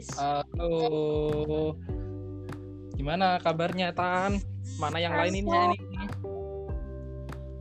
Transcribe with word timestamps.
guys. 0.00 0.08
Halo. 0.16 1.76
Gimana 2.96 3.36
kabarnya 3.40 3.92
Tan? 3.92 4.40
Mana 4.80 4.96
yang 5.00 5.12
lainnya 5.16 5.76
ini? 5.76 5.78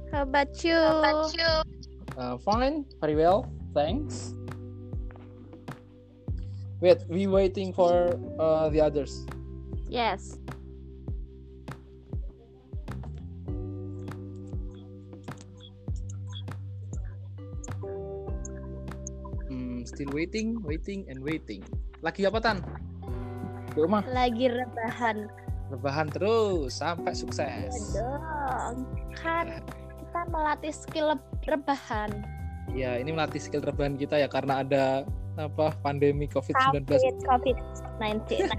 How 0.10 0.24
about 0.24 0.56
you? 0.64 0.80
Uh, 2.16 2.36
fine, 2.42 2.84
very 3.00 3.16
well, 3.16 3.48
thanks. 3.76 4.36
Wait, 6.80 7.04
we 7.12 7.28
waiting 7.28 7.76
for 7.76 8.16
uh, 8.40 8.72
the 8.72 8.80
others. 8.80 9.28
Yes. 9.88 10.40
Hmm, 19.48 19.84
still 19.84 20.12
waiting, 20.16 20.64
waiting, 20.64 21.06
and 21.12 21.20
waiting. 21.20 21.64
Lagi 22.00 22.24
apa 22.24 22.40
Tan? 22.40 22.58
Di 23.70 23.80
rumah, 23.80 24.02
Lagi 24.08 24.48
rebahan. 24.48 25.28
rebahan 25.70 26.08
terus 26.10 26.74
sampai 26.76 27.14
sukses. 27.14 27.94
dong. 27.94 28.90
Kan 29.14 29.62
kita 30.00 30.22
melatih 30.28 30.74
skill 30.74 31.14
rebahan. 31.46 32.10
Ya, 32.72 32.98
ini 32.98 33.12
melatih 33.12 33.38
skill 33.38 33.62
rebahan 33.62 33.94
kita 33.94 34.18
ya 34.18 34.26
karena 34.26 34.64
ada 34.64 35.06
apa 35.38 35.76
pandemi 35.80 36.26
COVID-19. 36.26 36.90
COVID 36.90 37.16
COVID-19. 37.22 38.50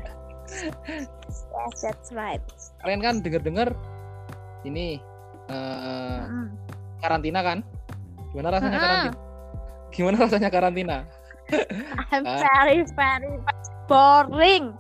yes, 1.30 1.74
that's 1.82 2.10
right. 2.12 2.42
Kalian 2.80 3.00
kan 3.00 3.14
denger-dengar 3.20 3.74
ini 4.62 5.02
eh, 5.48 6.20
Mm. 6.22 6.46
karantina 7.00 7.41
kan? 7.42 7.58
Gimana 8.30 8.48
rasanya 8.54 8.70
Mm-mm. 8.70 8.86
karantina? 8.86 9.18
Gimana 9.91 10.16
rasanya 10.22 10.48
karantina? 10.48 10.97
I'm 12.11 12.23
Ah. 12.23 12.39
very 12.41 12.83
very 12.91 13.33
boring 13.87 14.75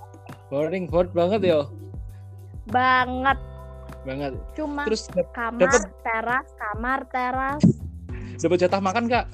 Boring, 0.46 0.84
bored 0.84 1.10
banget 1.10 1.40
yo. 1.44 1.70
banget. 2.66 3.38
Banget. 4.02 4.32
Cuma 4.52 4.82
Terus 4.82 5.06
kamar, 5.30 5.60
dapet- 5.60 5.90
teras, 6.00 6.46
kamar, 6.56 6.98
teras. 7.06 7.62
dapat 8.36 8.58
jatah 8.58 8.80
makan 8.80 9.04
Kak? 9.06 9.26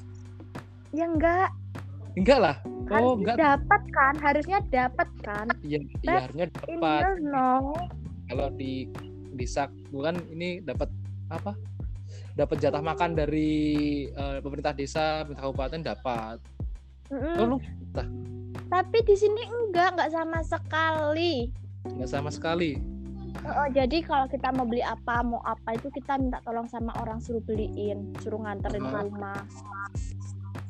Ya 0.91 1.07
enggak, 1.07 1.49
Enggak 2.15 2.39
lah. 2.39 2.57
kan 2.85 3.01
Oh, 3.01 3.15
enggak. 3.15 3.37
dapat 3.37 3.83
kan, 3.91 4.15
harusnya 4.19 4.59
dapat 4.67 5.09
kan. 5.21 5.47
Iya, 5.61 5.81
iya 6.01 6.21
harusnya 6.23 6.47
dapat. 6.51 7.03
no. 7.23 7.73
Kalau 8.27 8.49
di 8.53 8.89
di 9.31 9.47
sak 9.47 9.73
bukan 9.89 10.17
ini 10.31 10.61
dapat 10.61 10.89
apa? 11.29 11.53
Dapat 12.35 12.57
jatah 12.59 12.81
makan 12.81 13.13
dari 13.13 13.53
eh, 14.07 14.39
pemerintah 14.39 14.73
desa, 14.73 15.23
pemerintah 15.23 15.45
kabupaten 15.45 15.81
dapat. 15.83 16.37
Mm-mm. 17.11 17.37
Oh, 17.39 17.47
lu 17.47 17.59
Tapi 18.67 18.99
di 19.07 19.15
sini 19.15 19.43
enggak, 19.47 19.95
enggak 19.95 20.11
sama 20.11 20.41
sekali. 20.43 21.49
nggak 21.87 22.11
sama 22.11 22.31
sekali. 22.35 22.83
Oh, 23.47 23.69
jadi 23.71 24.03
kalau 24.03 24.27
kita 24.27 24.51
mau 24.51 24.67
beli 24.67 24.83
apa, 24.83 25.23
mau 25.23 25.39
apa 25.47 25.79
itu 25.79 25.87
kita 25.95 26.19
minta 26.19 26.43
tolong 26.43 26.67
sama 26.67 26.91
orang 26.99 27.23
suruh 27.23 27.39
beliin, 27.47 28.11
suruh 28.19 28.43
nganterin 28.43 28.83
ke 28.83 28.91
Ah. 28.91 29.05
rumah. 29.07 29.41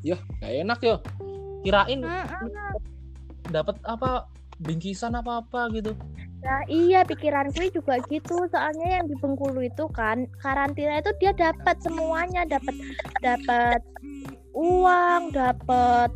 Yah, 0.04 0.20
nggak 0.38 0.52
enak 0.60 0.78
yo. 0.84 0.96
Kirain 1.64 2.04
dapat 3.48 3.80
apa 3.82 4.28
bingkisan 4.60 5.16
apa 5.16 5.40
apa 5.40 5.72
gitu. 5.72 5.96
Nah, 6.44 6.62
iya 6.68 7.00
pikiranku 7.02 7.58
juga 7.72 7.96
gitu. 8.06 8.44
Soalnya 8.52 9.00
yang 9.00 9.04
di 9.08 9.16
Bengkulu 9.18 9.64
itu 9.64 9.88
kan 9.90 10.28
karantina 10.38 11.00
itu 11.00 11.10
dia 11.18 11.32
dapat 11.32 11.80
semuanya, 11.80 12.44
dapat 12.44 12.76
dapat 13.18 13.80
uang, 14.52 15.32
dapat 15.32 16.12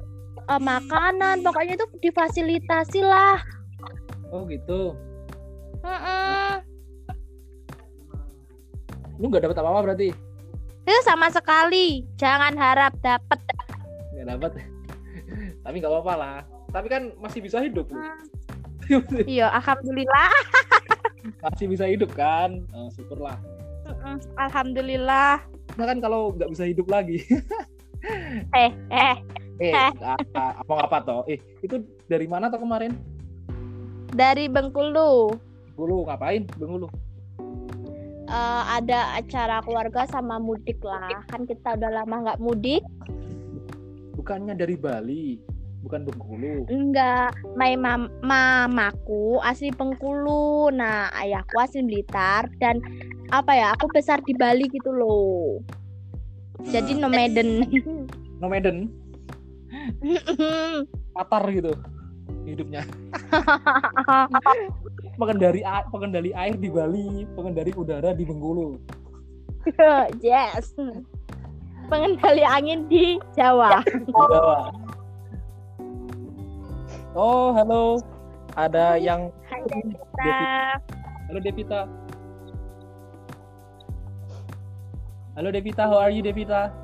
eh, 0.51 0.61
makanan, 0.61 1.47
pokoknya 1.47 1.79
itu 1.79 1.87
difasilitasi 2.03 3.01
lah. 3.07 3.39
Oh 4.31 4.47
gitu. 4.47 4.95
Mm-mm. 5.81 6.63
Lu 9.21 9.29
nggak 9.29 9.47
dapat 9.47 9.57
apa-apa 9.61 9.81
berarti? 9.93 10.09
Itu 10.85 11.01
sama 11.07 11.29
sekali. 11.31 12.03
Jangan 12.17 12.57
harap 12.57 12.97
dapat. 13.05 13.39
Nggak 14.17 14.27
dapat. 14.37 14.51
Tapi 15.65 15.75
nggak 15.79 15.93
apa-apa 15.93 16.15
lah. 16.17 16.39
Tapi 16.71 16.87
kan 16.89 17.03
masih 17.21 17.41
bisa 17.45 17.63
hidup. 17.63 17.91
lu. 17.91 18.01
Iya, 19.23 19.47
alhamdulillah. 19.55 20.35
masih 21.47 21.71
bisa 21.71 21.87
hidup 21.87 22.11
kan? 22.11 22.67
Oh, 22.75 22.91
syukurlah. 22.91 23.39
Alhamdulillah. 24.35 25.39
Nah 25.79 25.85
kan 25.87 26.03
kalau 26.03 26.35
nggak 26.35 26.51
bisa 26.51 26.67
hidup 26.67 26.91
lagi. 26.91 27.23
Eh, 28.57 28.73
eh, 28.89 29.13
eh, 29.61 29.73
Eh. 29.73 29.91
apa, 30.35 30.75
apa 30.89 30.97
toh? 31.05 31.23
Eh, 31.29 31.37
itu 31.61 31.85
dari 32.09 32.25
mana 32.25 32.49
toh 32.49 32.59
kemarin? 32.59 32.97
dari 34.15 34.51
Bengkulu. 34.51 35.35
Bengkulu 35.75 35.97
ngapain? 36.07 36.43
Bengkulu. 36.59 36.89
Eh, 38.31 38.63
ada 38.71 39.19
acara 39.19 39.59
keluarga 39.63 40.07
sama 40.07 40.39
mudik 40.39 40.79
lah. 40.83 41.27
Kan 41.31 41.47
kita 41.47 41.75
udah 41.79 41.91
lama 42.03 42.17
nggak 42.31 42.41
mudik. 42.43 42.83
Bukannya 44.15 44.55
dari 44.55 44.77
Bali, 44.77 45.41
bukan 45.83 46.07
Bengkulu. 46.07 46.69
Enggak, 46.71 47.35
my 47.57 47.75
mam 47.75 48.11
mamaku 48.23 49.41
asli 49.43 49.75
Bengkulu. 49.75 50.71
Nah, 50.75 51.11
ayahku 51.19 51.59
asli 51.59 51.83
Blitar 51.83 52.51
dan 52.63 52.79
apa 53.31 53.55
ya? 53.55 53.67
Aku 53.79 53.91
besar 53.91 54.23
di 54.23 54.35
Bali 54.35 54.67
gitu 54.71 54.91
loh. 54.91 55.59
Jadi 56.69 56.93
nomaden. 56.99 57.65
Nomaden, 58.41 58.93
patar 61.17 61.45
gitu 61.53 61.73
hidupnya. 62.45 62.83
Pengendali 65.21 65.61
a- 65.63 65.87
pengendali 65.93 66.31
air 66.33 66.57
di 66.57 66.69
Bali, 66.73 67.29
pengendali 67.37 67.71
udara 67.77 68.17
di 68.17 68.25
Bengkulu. 68.25 68.81
yes. 70.25 70.73
Pengendali 71.91 72.45
angin 72.47 72.89
di 72.89 73.21
Jawa. 73.37 73.85
Jawa. 74.09 74.73
Oh, 77.13 77.51
halo. 77.53 77.99
Ada 78.55 78.99
yang 78.99 79.35
Hai. 79.51 79.63
Devita. 79.67 80.35
Halo 81.31 81.39
Devita. 81.43 81.81
Halo 85.39 85.49
Devita, 85.55 85.83
how 85.87 85.99
are 86.03 86.11
you 86.11 86.23
Devita? 86.23 86.75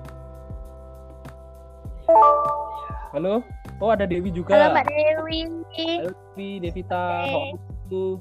Halo. 3.15 3.45
Oh, 3.79 3.93
ada 3.93 4.09
Dewi 4.09 4.33
juga. 4.35 4.57
Halo 4.57 4.75
Mbak 4.75 4.85
Dewi. 4.89 5.41
Halo 5.47 6.11
Devi, 6.35 6.49
Devita, 6.59 7.05
you? 7.93 8.19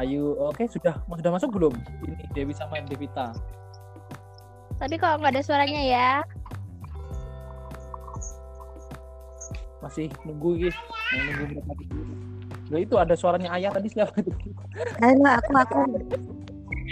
Ayo, 0.00 0.34
oke 0.48 0.64
sudah 0.72 0.96
sudah 1.04 1.32
masuk 1.34 1.52
belum? 1.52 1.74
Ini 2.08 2.24
Dewi 2.32 2.56
sama 2.56 2.80
Devita. 2.86 3.36
Tapi 4.80 4.96
kalau 4.96 5.20
nggak 5.20 5.36
ada 5.36 5.42
suaranya 5.44 5.80
ya. 5.82 6.10
Masih 9.84 10.08
nunggu 10.24 10.66
guys. 10.66 10.76
Mau 11.12 11.20
nunggu 11.26 11.44
mereka. 11.52 11.72
Loh, 12.72 12.80
itu 12.80 12.94
ada 12.96 13.12
suaranya 13.12 13.52
ayah 13.58 13.68
tadi 13.68 13.92
siapa 13.92 14.16
itu? 14.24 14.32
Halo, 15.04 15.28
aku 15.36 15.52
aku. 15.58 15.80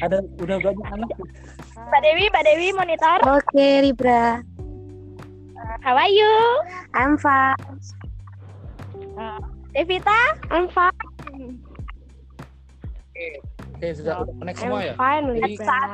Ada 0.05 0.21
udah 0.45 0.57
banyak 0.61 0.87
anak. 0.93 1.11
Mbak 1.81 2.01
Dewi, 2.05 2.25
Mbak 2.29 2.45
Dewi 2.45 2.69
monitor. 2.77 3.19
Oke, 3.27 3.67
Libra. 3.81 4.45
How 5.85 5.97
are 5.97 6.09
you? 6.09 6.33
I'm 6.95 7.17
fine. 7.17 7.57
Devita? 9.77 10.21
I'm 10.51 10.67
fine. 10.73 10.97
Oke, 13.77 13.87
sudah 13.97 14.25
udah 14.25 14.35
connect 14.37 14.59
semua 14.61 14.81
ya? 14.85 14.95
fine, 14.97 15.25
Jadi- 15.41 15.57
Libra. 15.57 15.85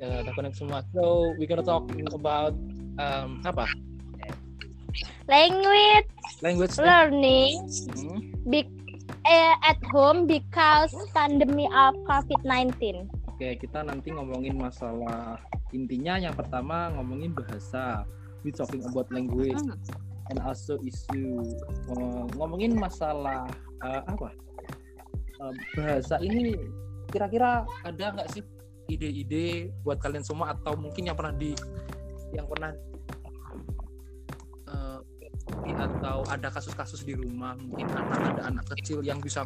Ya, 0.00 0.08
udah 0.24 0.32
connect 0.34 0.56
semua. 0.58 0.78
So, 0.94 1.34
we 1.38 1.44
gonna 1.46 1.62
talk 1.66 1.86
about 2.10 2.54
um, 2.98 3.42
apa? 3.46 3.66
Language 5.30 6.10
Language. 6.42 6.74
learning 6.82 7.62
Hmm. 7.94 8.34
big 8.50 8.66
eh, 9.22 9.54
at 9.62 9.78
home 9.94 10.26
because 10.26 10.90
pandemic 11.14 11.70
of 11.70 11.94
COVID-19. 12.10 13.06
Oke, 13.30 13.62
kita 13.62 13.86
nanti 13.86 14.10
ngomongin 14.10 14.58
masalah 14.58 15.38
intinya 15.70 16.18
yang 16.18 16.34
pertama 16.34 16.90
ngomongin 16.98 17.30
bahasa. 17.30 18.02
We 18.40 18.52
talking 18.52 18.80
about 18.88 19.12
language 19.12 19.60
and 20.30 20.38
also 20.40 20.80
issue 20.86 21.44
Uh, 21.90 22.22
ngomongin 22.38 22.78
masalah 22.78 23.50
uh, 23.82 24.02
apa? 24.06 24.30
Uh, 25.42 25.50
bahasa 25.74 26.22
ini 26.22 26.54
kira-kira 27.10 27.66
ada 27.82 28.14
nggak 28.14 28.30
sih 28.30 28.46
ide-ide 28.86 29.74
buat 29.82 29.98
kalian 29.98 30.22
semua 30.22 30.54
atau 30.54 30.78
mungkin 30.78 31.10
yang 31.10 31.18
pernah 31.18 31.34
di 31.34 31.50
yang 32.30 32.46
pernah 32.46 32.70
uh, 34.70 35.02
atau 35.66 36.22
ada 36.30 36.46
kasus-kasus 36.46 37.02
di 37.02 37.18
rumah 37.18 37.58
mungkin 37.58 37.90
anak 37.90 38.38
ada 38.38 38.42
anak 38.54 38.64
kecil 38.78 39.02
yang 39.02 39.18
bisa 39.18 39.42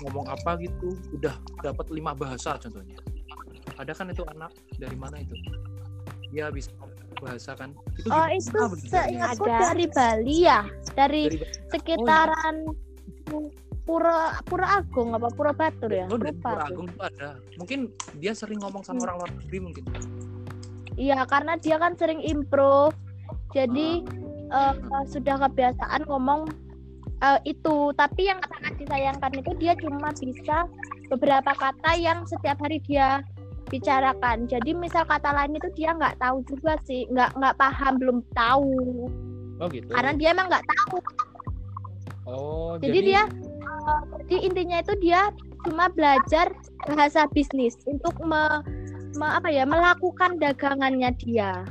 ngomong 0.00 0.24
apa 0.30 0.56
gitu 0.62 0.96
udah 1.12 1.36
dapat 1.60 1.86
lima 1.92 2.16
bahasa 2.16 2.56
contohnya. 2.56 2.96
Ada 3.76 3.92
kan 3.92 4.08
itu 4.08 4.24
anak? 4.24 4.56
Dari 4.74 4.96
mana 4.96 5.20
itu? 5.20 5.36
Dia 6.32 6.48
bisa 6.48 6.72
bahasa 7.20 7.52
kan 7.52 7.70
itu 7.92 8.08
Oh 8.08 8.26
itu 8.26 8.50
belajarnya? 8.50 8.88
seingatku 8.88 9.44
Ada. 9.44 9.58
dari 9.64 9.86
Bali 9.88 10.36
ya, 10.40 10.60
dari 10.94 11.22
Dari- 11.28 11.42
sekitaran 11.68 12.56
Pura 13.82 14.36
Pura 14.42 14.66
Agung 14.78 15.12
apa 15.12 15.28
Pura 15.28 15.52
Batur 15.52 15.88
ya? 15.88 16.04
Oh, 16.06 16.16
dari 16.16 16.36
Pura. 16.36 16.64
Agung 16.64 16.86
tuh 16.88 17.02
ada. 17.02 17.40
Mungkin 17.56 17.88
dia 18.16 18.32
sering 18.32 18.60
ngomong 18.60 18.82
sama 18.82 19.00
Hmm. 19.00 19.04
orang 19.04 19.16
luar 19.18 19.30
negeri 19.34 19.58
mungkin. 19.58 19.84
Iya 20.94 21.24
karena 21.24 21.54
dia 21.56 21.76
kan 21.76 21.94
sering 21.94 22.20
improve, 22.20 22.92
jadi 23.50 24.02
Ah. 24.50 24.74
eh, 24.76 25.04
sudah 25.06 25.40
kebiasaan 25.42 26.04
ngomong 26.04 26.48
eh, 27.18 27.40
itu. 27.44 27.90
Tapi 27.92 28.22
yang 28.24 28.38
sangat 28.40 28.78
disayangkan 28.78 29.32
itu 29.34 29.50
dia 29.56 29.74
cuma 29.74 30.12
bisa 30.12 30.68
beberapa 31.08 31.50
kata 31.50 31.96
yang 31.96 32.22
setiap 32.24 32.60
hari 32.60 32.78
dia 32.80 33.24
bicarakan. 33.68 34.48
Jadi 34.48 34.70
misal 34.74 35.04
kata 35.04 35.30
lain 35.32 35.56
itu 35.56 35.68
dia 35.76 35.92
nggak 35.94 36.18
tahu 36.18 36.42
juga 36.48 36.76
sih, 36.84 37.04
nggak 37.12 37.36
nggak 37.36 37.56
paham, 37.56 37.94
belum 38.00 38.18
tahu. 38.32 38.74
Oh 39.58 39.66
gitu. 39.70 39.90
Karena 39.92 40.12
dia 40.16 40.28
emang 40.32 40.46
nggak 40.48 40.66
tahu. 40.66 40.98
Oh, 42.28 42.76
Jadi 42.76 42.98
dia 43.08 43.24
eh, 43.24 44.00
jadi 44.28 44.36
intinya 44.44 44.76
itu 44.84 44.92
dia 45.00 45.32
cuma 45.64 45.88
belajar 45.88 46.52
bahasa 46.84 47.24
bisnis 47.32 47.72
untuk 47.88 48.12
me, 48.20 48.60
me- 49.16 49.32
apa 49.32 49.48
ya 49.48 49.64
melakukan 49.64 50.36
dagangannya 50.36 51.08
dia. 51.16 51.64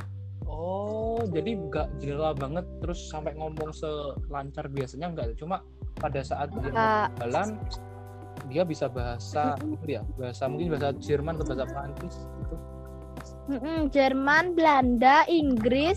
Oh, 0.50 1.22
jadi 1.30 1.54
nggak 1.54 2.02
jela 2.02 2.34
banget 2.34 2.66
terus 2.82 3.06
sampai 3.06 3.38
ngomong 3.38 3.70
selancar 3.70 4.66
biasanya 4.66 5.14
nggak 5.14 5.38
cuma 5.38 5.62
pada 5.98 6.22
saat 6.26 6.50
dia 6.58 6.70
jalan 7.22 7.58
dia 8.48 8.64
bisa 8.64 8.88
bahasa 8.88 9.54
itu 9.60 9.86
ya 9.86 10.02
bahasa 10.16 10.48
mungkin 10.48 10.72
bahasa 10.72 10.96
Jerman 10.98 11.36
atau 11.36 11.46
bahasa 11.46 11.64
Prancis 11.68 12.16
gitu. 12.42 12.56
Mm-mm, 13.48 13.88
Jerman, 13.88 14.52
Belanda, 14.52 15.24
Inggris, 15.24 15.96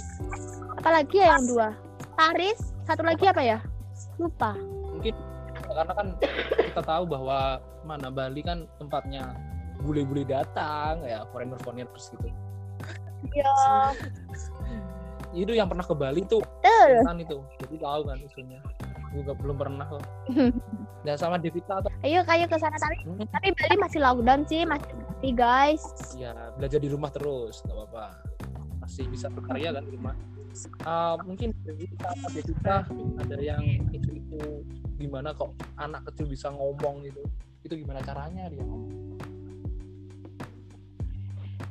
apalagi 0.79 1.19
ya 1.19 1.35
yang 1.35 1.45
dua? 1.47 1.67
Paris, 2.15 2.71
satu 2.87 3.03
lagi 3.03 3.27
apa 3.27 3.41
ya? 3.43 3.59
Lupa. 4.17 4.55
mungkin 4.91 5.15
karena 5.67 5.93
kan 5.93 6.07
kita 6.57 6.81
tahu 6.83 7.03
bahwa 7.07 7.57
mana 7.83 8.07
Bali 8.07 8.41
kan 8.41 8.67
tempatnya 8.77 9.33
bule-bule 9.81 10.21
datang 10.23 11.01
ya 11.01 11.25
foreigner 11.31 11.57
foreigners 11.63 12.11
gitu 12.13 12.29
Iya. 13.21 13.53
itu 15.31 15.53
yang 15.53 15.69
pernah 15.69 15.85
ke 15.85 15.93
Bali 15.93 16.21
tuh 16.25 16.41
Betul. 16.61 16.91
kan 17.05 17.17
itu 17.17 17.37
jadi 17.61 17.75
tahu 17.79 18.01
kan 18.03 18.17
isunya 18.19 18.59
juga 19.11 19.31
belum 19.35 19.55
pernah 19.55 19.85
kok. 19.85 20.03
Dan 21.05 21.15
sama 21.17 21.35
Devita 21.35 21.81
atau 21.81 21.89
Ayo 22.01 22.21
kayu 22.21 22.45
ke 22.45 22.57
sana 22.57 22.77
tapi 22.77 23.01
tapi 23.27 23.47
Bali 23.57 23.75
masih 23.77 23.99
lockdown 23.99 24.41
sih, 24.45 24.61
masih 24.63 24.87
sepi 24.93 25.29
guys. 25.33 25.81
ya 26.13 26.31
belajar 26.55 26.77
di 26.77 26.89
rumah 26.89 27.09
terus 27.09 27.61
nggak 27.65 27.75
apa-apa. 27.75 28.05
Masih 28.79 29.05
bisa 29.07 29.27
berkarya 29.27 29.73
kan 29.73 29.83
di 29.83 29.93
rumah. 29.93 30.13
Ah, 30.83 31.15
mungkin 31.23 31.55
Devita 31.63 32.11
atau 32.11 32.29
Devita 32.29 32.83
ada 33.17 33.35
yang 33.39 33.63
itu 33.89 34.09
itu 34.13 34.39
gimana 34.97 35.31
kok 35.31 35.55
anak 35.75 36.05
kecil 36.11 36.27
bisa 36.27 36.51
ngomong 36.51 37.01
gitu. 37.01 37.23
Itu 37.63 37.73
gimana 37.75 38.01
caranya 38.01 38.45
dia 38.45 38.61
ngomong? 38.61 39.17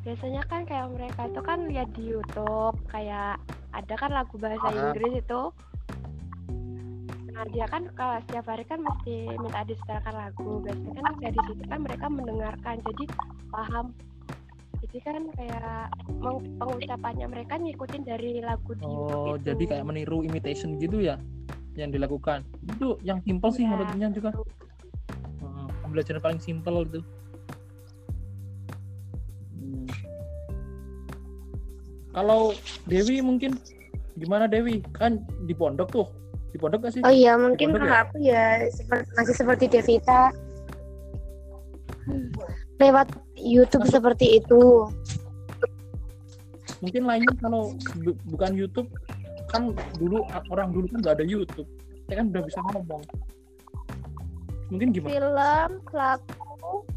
Biasanya 0.01 0.43
kan 0.49 0.65
kayak 0.65 0.89
mereka 0.91 1.29
itu 1.29 1.41
kan 1.45 1.59
lihat 1.69 1.89
di 1.93 2.09
YouTube 2.09 2.77
kayak 2.89 3.37
ada 3.71 3.95
kan 3.95 4.11
lagu 4.11 4.35
bahasa 4.41 4.67
Ah. 4.67 4.91
Inggris 4.91 5.21
itu. 5.21 5.41
Nah 7.41 7.49
dia 7.57 7.65
kan 7.73 7.89
kalau 7.97 8.21
setiap 8.29 8.53
hari 8.53 8.69
kan 8.69 8.85
mesti 8.85 9.33
minta 9.41 9.65
disetelkan 9.65 10.13
lagu. 10.13 10.61
Biasanya 10.61 11.01
kan 11.01 11.15
dari 11.25 11.39
situ 11.49 11.65
kan 11.73 11.81
mereka 11.81 12.07
mendengarkan 12.13 12.77
jadi 12.85 13.05
paham. 13.49 13.97
Jadi 14.85 14.99
kan 15.01 15.25
kayak 15.33 15.89
pengucapannya 16.61 17.27
mereka 17.33 17.57
ngikutin 17.57 18.05
dari 18.05 18.45
lagu 18.45 18.77
di 18.77 18.85
Oh, 18.85 19.41
itu. 19.41 19.49
jadi 19.49 19.65
kayak 19.73 19.89
meniru 19.89 20.21
imitation 20.21 20.77
gitu 20.77 21.01
ya 21.01 21.17
yang 21.81 21.89
dilakukan. 21.89 22.45
Itu 22.77 23.01
yang 23.01 23.25
simple 23.25 23.49
sih 23.57 23.65
Iya. 23.65 23.73
menurutnya 23.73 24.09
juga. 24.13 24.31
Heeh, 25.41 25.67
pembelajaran 25.81 26.21
paling 26.21 26.41
simple 26.45 26.77
itu. 26.85 27.01
Hmm. 29.57 29.89
Kalau 32.13 32.53
Dewi 32.85 33.25
mungkin 33.25 33.57
gimana 34.21 34.45
Dewi? 34.45 34.85
Kan 34.93 35.25
di 35.49 35.57
pondok 35.57 35.89
tuh. 35.89 36.20
Di 36.51 36.57
pondok 36.59 36.79
gak 36.87 36.93
sih? 36.99 37.03
Oh 37.07 37.13
iya, 37.15 37.39
mungkin 37.39 37.71
kalau 37.75 37.87
ya? 37.87 38.03
aku 38.03 38.17
ya 38.19 38.45
seperti, 38.75 39.07
masih 39.15 39.35
seperti 39.39 39.65
Devita 39.71 40.35
lewat 42.81 43.09
YouTube 43.37 43.85
Masuk- 43.87 43.95
seperti 44.01 44.41
itu. 44.43 44.89
Mungkin 46.81 47.03
lainnya 47.05 47.33
kalau 47.39 47.77
bu- 48.01 48.19
bukan 48.33 48.57
YouTube 48.57 48.89
kan 49.53 49.75
dulu 50.01 50.25
orang 50.49 50.73
dulu 50.73 50.89
kan 50.89 50.99
nggak 51.05 51.15
ada 51.21 51.27
YouTube. 51.27 51.69
Saya 52.09 52.25
kan 52.25 52.27
udah 52.33 52.43
bisa 52.43 52.59
ngomong. 52.73 53.03
Mungkin 54.71 54.89
gimana? 54.95 55.11
Film, 55.13 55.73
lagu, 55.93 56.47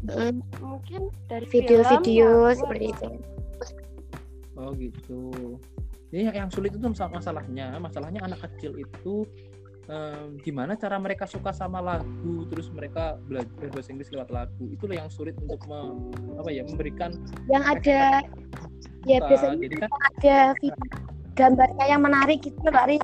Mm, 0.04 0.36
mungkin 0.62 1.02
dari 1.26 1.44
Video-video 1.48 2.52
film, 2.52 2.58
seperti 2.60 2.84
itu. 2.92 3.06
Oh 4.54 4.70
gitu. 4.76 5.20
Jadi 6.14 6.30
yang- 6.30 6.46
sulit 6.46 6.70
itu 6.70 6.86
mas- 6.86 7.10
masalahnya, 7.10 7.74
masalahnya 7.82 8.22
anak 8.22 8.46
kecil 8.46 8.78
itu 8.78 9.26
em, 9.84 10.38
gimana 10.40 10.78
cara 10.78 10.96
mereka 10.96 11.26
suka 11.26 11.50
sama 11.52 11.76
lagu, 11.76 12.46
terus 12.48 12.70
mereka 12.70 13.18
belajar 13.20 13.68
bahasa 13.68 13.90
Inggris 13.90 14.08
lewat 14.14 14.30
lagu. 14.30 14.64
Itulah 14.70 14.96
yang 14.96 15.10
sulit 15.10 15.34
untuk 15.36 15.60
me- 15.66 16.08
apa 16.38 16.48
ya 16.48 16.62
memberikan 16.64 17.12
Yang 17.50 17.64
ada 17.68 18.00
ya 19.04 19.18
suka. 19.20 19.28
biasanya 19.28 19.56
Jadi 19.60 19.76
kan 19.76 19.90
ada 19.92 20.36
video 20.56 20.86
gambarnya 21.34 21.84
yang 21.84 22.00
menarik 22.00 22.38
gitu 22.40 22.56
Pak 22.64 22.72
apa 22.78 22.92
ya? 22.94 23.02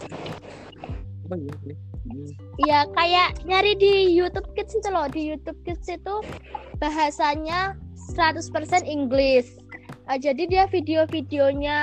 Hmm. 1.28 2.26
Iya, 2.64 2.78
kayak 2.96 3.28
nyari 3.44 3.72
di 3.76 3.92
YouTube 4.16 4.48
Kids 4.56 4.72
itu 4.72 4.88
loh. 4.88 5.04
Di 5.10 5.34
YouTube 5.34 5.60
Kids 5.68 5.84
itu 5.84 6.14
bahasanya 6.80 7.76
100% 8.16 8.88
Inggris. 8.88 9.52
Eh, 10.10 10.18
jadi 10.18 10.42
dia 10.50 10.64
video-videonya, 10.66 11.78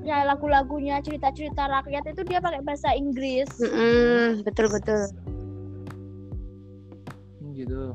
ya, 0.00 0.24
lagu-lagunya, 0.24 1.04
cerita-cerita 1.04 1.68
rakyat 1.68 2.16
itu 2.16 2.24
dia 2.24 2.40
pakai 2.40 2.64
bahasa 2.64 2.96
Inggris. 2.96 3.44
Mm-mm, 3.60 4.40
betul 4.40 4.72
betul. 4.72 4.96
Hmm, 7.36 7.52
gitu. 7.52 7.92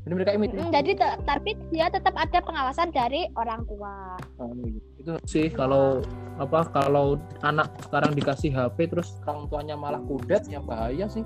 Jadi 0.00 0.12
mereka 0.16 0.32
imit. 0.32 0.56
Mm, 0.56 0.72
jadi 0.72 0.90
te- 0.96 1.18
tapi 1.28 1.60
dia 1.68 1.92
tetap 1.92 2.16
ada 2.16 2.40
pengawasan 2.40 2.88
dari 2.88 3.28
orang 3.36 3.68
tua. 3.68 4.16
Oh, 4.40 4.48
gitu. 4.64 4.80
Itu 4.96 5.12
sih 5.28 5.52
kalau 5.52 6.00
apa 6.40 6.64
kalau 6.72 7.20
anak 7.44 7.68
sekarang 7.84 8.16
dikasih 8.16 8.48
HP 8.48 8.88
terus 8.88 9.20
orang 9.28 9.44
tuanya 9.52 9.76
malah 9.76 10.00
kudet 10.08 10.48
ya 10.48 10.56
bahaya 10.56 11.04
sih. 11.04 11.20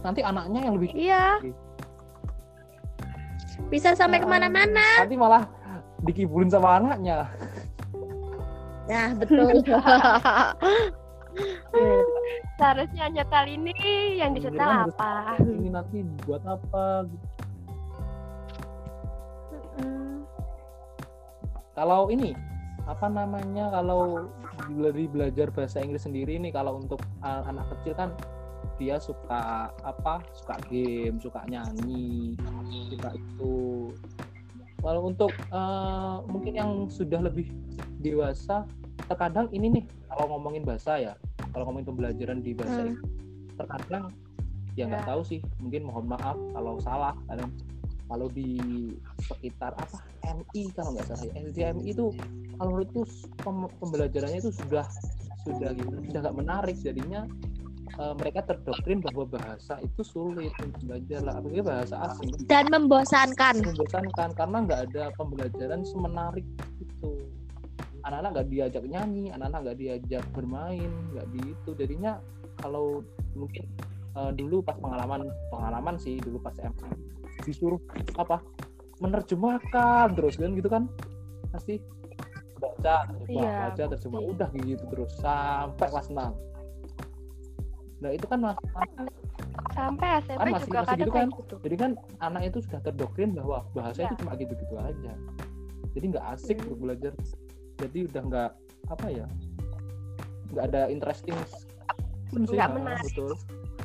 Nanti 0.00 0.24
anaknya 0.24 0.64
yang 0.64 0.80
lebih 0.80 0.96
Iya. 0.96 1.44
Bisa 3.68 3.92
sampai 3.92 4.16
Ah. 4.16 4.24
ke 4.24 4.28
mana-mana. 4.32 4.86
nanti 5.04 5.20
malah 5.20 5.44
dikibulin 6.04 6.50
sama 6.50 6.80
anaknya. 6.80 7.28
Nah, 8.90 9.14
betul. 9.14 9.46
Seharusnya 12.58 13.06
nyetel 13.08 13.46
ini 13.56 13.74
yang 14.18 14.34
disetel 14.34 14.58
Ini 14.58 14.90
apa? 14.90 15.38
Ini 15.40 15.68
nanti 15.70 16.02
buat 16.26 16.42
apa? 16.44 17.06
gitu. 17.06 17.26
Mm. 19.80 20.26
Kalau 21.72 22.10
ini 22.12 22.36
apa 22.90 23.06
namanya 23.06 23.70
kalau 23.70 24.26
dari 24.68 25.06
belajar 25.06 25.48
bahasa 25.54 25.78
Inggris 25.80 26.04
sendiri 26.04 26.36
nih 26.42 26.50
kalau 26.50 26.82
untuk 26.82 26.98
anak 27.22 27.70
kecil 27.78 27.94
kan 27.94 28.10
dia 28.76 28.98
suka 28.98 29.70
apa 29.84 30.24
suka 30.34 30.56
game 30.66 31.20
suka 31.22 31.44
nyanyi 31.46 32.34
suka 32.90 33.14
itu 33.14 33.54
kalau 34.80 35.06
untuk 35.06 35.32
uh, 35.50 36.24
mungkin 36.26 36.56
yang 36.56 36.70
sudah 36.86 37.20
lebih 37.20 37.52
dewasa 38.00 38.64
terkadang 39.06 39.48
ini 39.50 39.80
nih 39.80 39.84
kalau 40.08 40.36
ngomongin 40.36 40.64
bahasa 40.64 40.96
ya 40.96 41.12
kalau 41.52 41.68
ngomongin 41.68 41.88
pembelajaran 41.88 42.38
di 42.40 42.52
bahasa 42.52 42.80
Hmm. 42.80 42.88
Inggris 42.90 43.10
terkadang 43.56 44.04
ya 44.72 44.84
nggak 44.86 45.04
Ya. 45.04 45.08
tahu 45.08 45.22
sih 45.22 45.40
mungkin 45.58 45.82
mohon 45.84 46.06
maaf 46.08 46.38
kalau 46.54 46.78
salah 46.80 47.12
kadang 47.26 47.50
kalau 48.06 48.26
di 48.26 48.56
sekitar 49.22 49.76
apa 49.76 49.98
MI 50.24 50.72
kalau 50.72 50.94
nggak 50.94 51.06
salah 51.06 51.24
ya 51.28 51.32
SDMI 51.44 51.90
itu 51.90 52.10
kalau 52.56 52.70
menurutku 52.74 53.02
pem- 53.38 53.72
pembelajarannya 53.78 54.38
itu 54.40 54.50
sudah 54.50 54.86
sudah 55.42 55.72
gitu 55.72 55.94
sudah 56.08 56.20
nggak 56.24 56.36
menarik 56.36 56.76
jadinya 56.78 57.24
eh, 57.98 58.14
mereka 58.18 58.40
terdoktrin 58.46 59.02
bahwa 59.02 59.24
bahasa 59.26 59.80
itu 59.82 60.02
sulit 60.04 60.52
untuk 60.62 60.82
belajar 60.86 61.20
lah. 61.26 61.34
Apalagi 61.40 61.62
bahasa 61.64 61.94
asing. 62.10 62.30
Dan 62.46 62.70
membosankan. 62.70 63.54
membosankan 63.64 64.30
karena 64.36 64.56
nggak 64.66 64.80
ada 64.90 65.02
pembelajaran 65.16 65.80
semenarik 65.82 66.46
itu. 66.78 67.10
Anak-anak 68.06 68.30
nggak 68.32 68.48
diajak 68.48 68.84
nyanyi 68.88 69.28
anak-anak 69.28 69.60
nggak 69.60 69.78
diajak 69.78 70.24
bermain 70.32 70.92
nggak 71.12 71.26
di 71.36 71.52
itu 71.52 71.70
jadinya 71.76 72.16
kalau 72.56 73.04
mungkin 73.36 73.64
eh, 74.16 74.32
dulu 74.34 74.64
pas 74.64 74.76
pengalaman 74.80 75.28
pengalaman 75.52 75.94
sih 76.00 76.16
dulu 76.16 76.40
pas 76.40 76.56
SMA 76.56 76.88
disuruh 77.44 77.80
apa 78.16 78.40
menerjemahkan 79.00 80.16
terus 80.16 80.40
kan 80.40 80.52
gitu 80.56 80.68
kan? 80.68 80.88
Pasti 81.52 81.80
baca 82.60 83.08
terjemah 83.08 83.40
Iya, 83.40 83.56
baca 83.72 83.82
terjemah 83.96 84.22
udah 84.22 84.48
gitu 84.52 84.84
terus 84.92 85.12
sampai 85.20 85.86
kelas 85.88 86.08
6 86.12 86.49
nah 88.00 88.10
itu 88.10 88.24
kan 88.24 88.38
mas 88.40 88.56
sampai 89.70 90.08
SMP 90.24 90.40
Kan 90.40 90.48
masih- 90.50 90.66
juga 90.66 90.78
masih 90.78 90.88
kadang 90.88 91.00
gitu 91.00 91.12
kan? 91.12 91.28
gitu. 91.36 91.54
Jadi 91.60 91.76
kan 91.76 91.90
anak 92.18 92.42
itu 92.48 92.58
sudah 92.64 92.80
terdoktrin 92.80 93.30
bahwa 93.32 93.58
bahasa 93.70 93.98
Iya. 94.00 94.06
itu 94.06 94.14
cuma 94.18 94.32
gitu-gitu 94.34 94.74
aja. 94.76 95.12
Jadi 95.90 96.04
nggak 96.08 96.26
asik 96.30 96.56
Hmm. 96.56 96.64
untuk 96.66 96.78
belajar. 96.80 97.12
Jadi 97.76 97.98
udah 98.06 98.22
nggak 98.24 98.50
apa 98.88 99.06
ya 99.08 99.26
nggak 100.50 100.64
ada 100.66 100.80
interesting 100.88 101.36
pun 102.26 102.42
sih. 102.44 102.56
Nggak 102.56 102.68
nah, 102.68 102.74
menarik. 102.74 103.04
betul. 103.06 103.32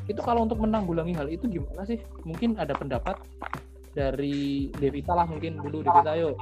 Itu 0.05 0.22
kalau 0.22 0.41
untuk 0.43 0.60
menanggulangi 0.60 1.13
hal 1.13 1.27
itu 1.27 1.45
gimana 1.48 1.81
sih? 1.84 1.98
Mungkin 2.24 2.55
ada 2.55 2.74
pendapat 2.74 3.17
dari 3.91 4.69
Devita 4.72 5.12
lah 5.12 5.25
mungkin 5.25 5.60
dulu. 5.60 5.81
Devita 5.81 6.13
yuk 6.15 6.36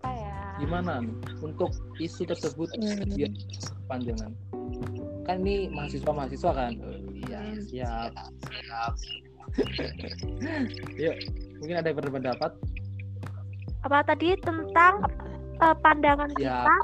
apa 0.00 0.10
ya? 0.10 0.36
Gimana 0.56 1.00
untuk 1.40 1.70
isu 1.96 2.22
tersebut? 2.24 2.68
Hmm. 2.74 3.08
biar 3.08 3.30
panjangan 3.86 4.32
kan 5.24 5.40
ini 5.40 5.72
mahasiswa 5.72 6.12
mahasiswa 6.12 6.50
kan? 6.52 6.72
Oh, 6.84 7.00
iya. 7.16 7.40
Siap. 7.64 8.10
Siap 8.12 8.92
yuk 11.00 11.14
mungkin 11.60 11.76
ada 11.80 11.88
yang 11.88 11.98
berpendapat? 12.00 12.50
Apa 13.84 14.04
tadi 14.04 14.36
tentang 14.40 15.04
eh, 15.60 15.76
pandangan 15.80 16.28
Ya. 16.36 16.64
kita? 16.64 16.76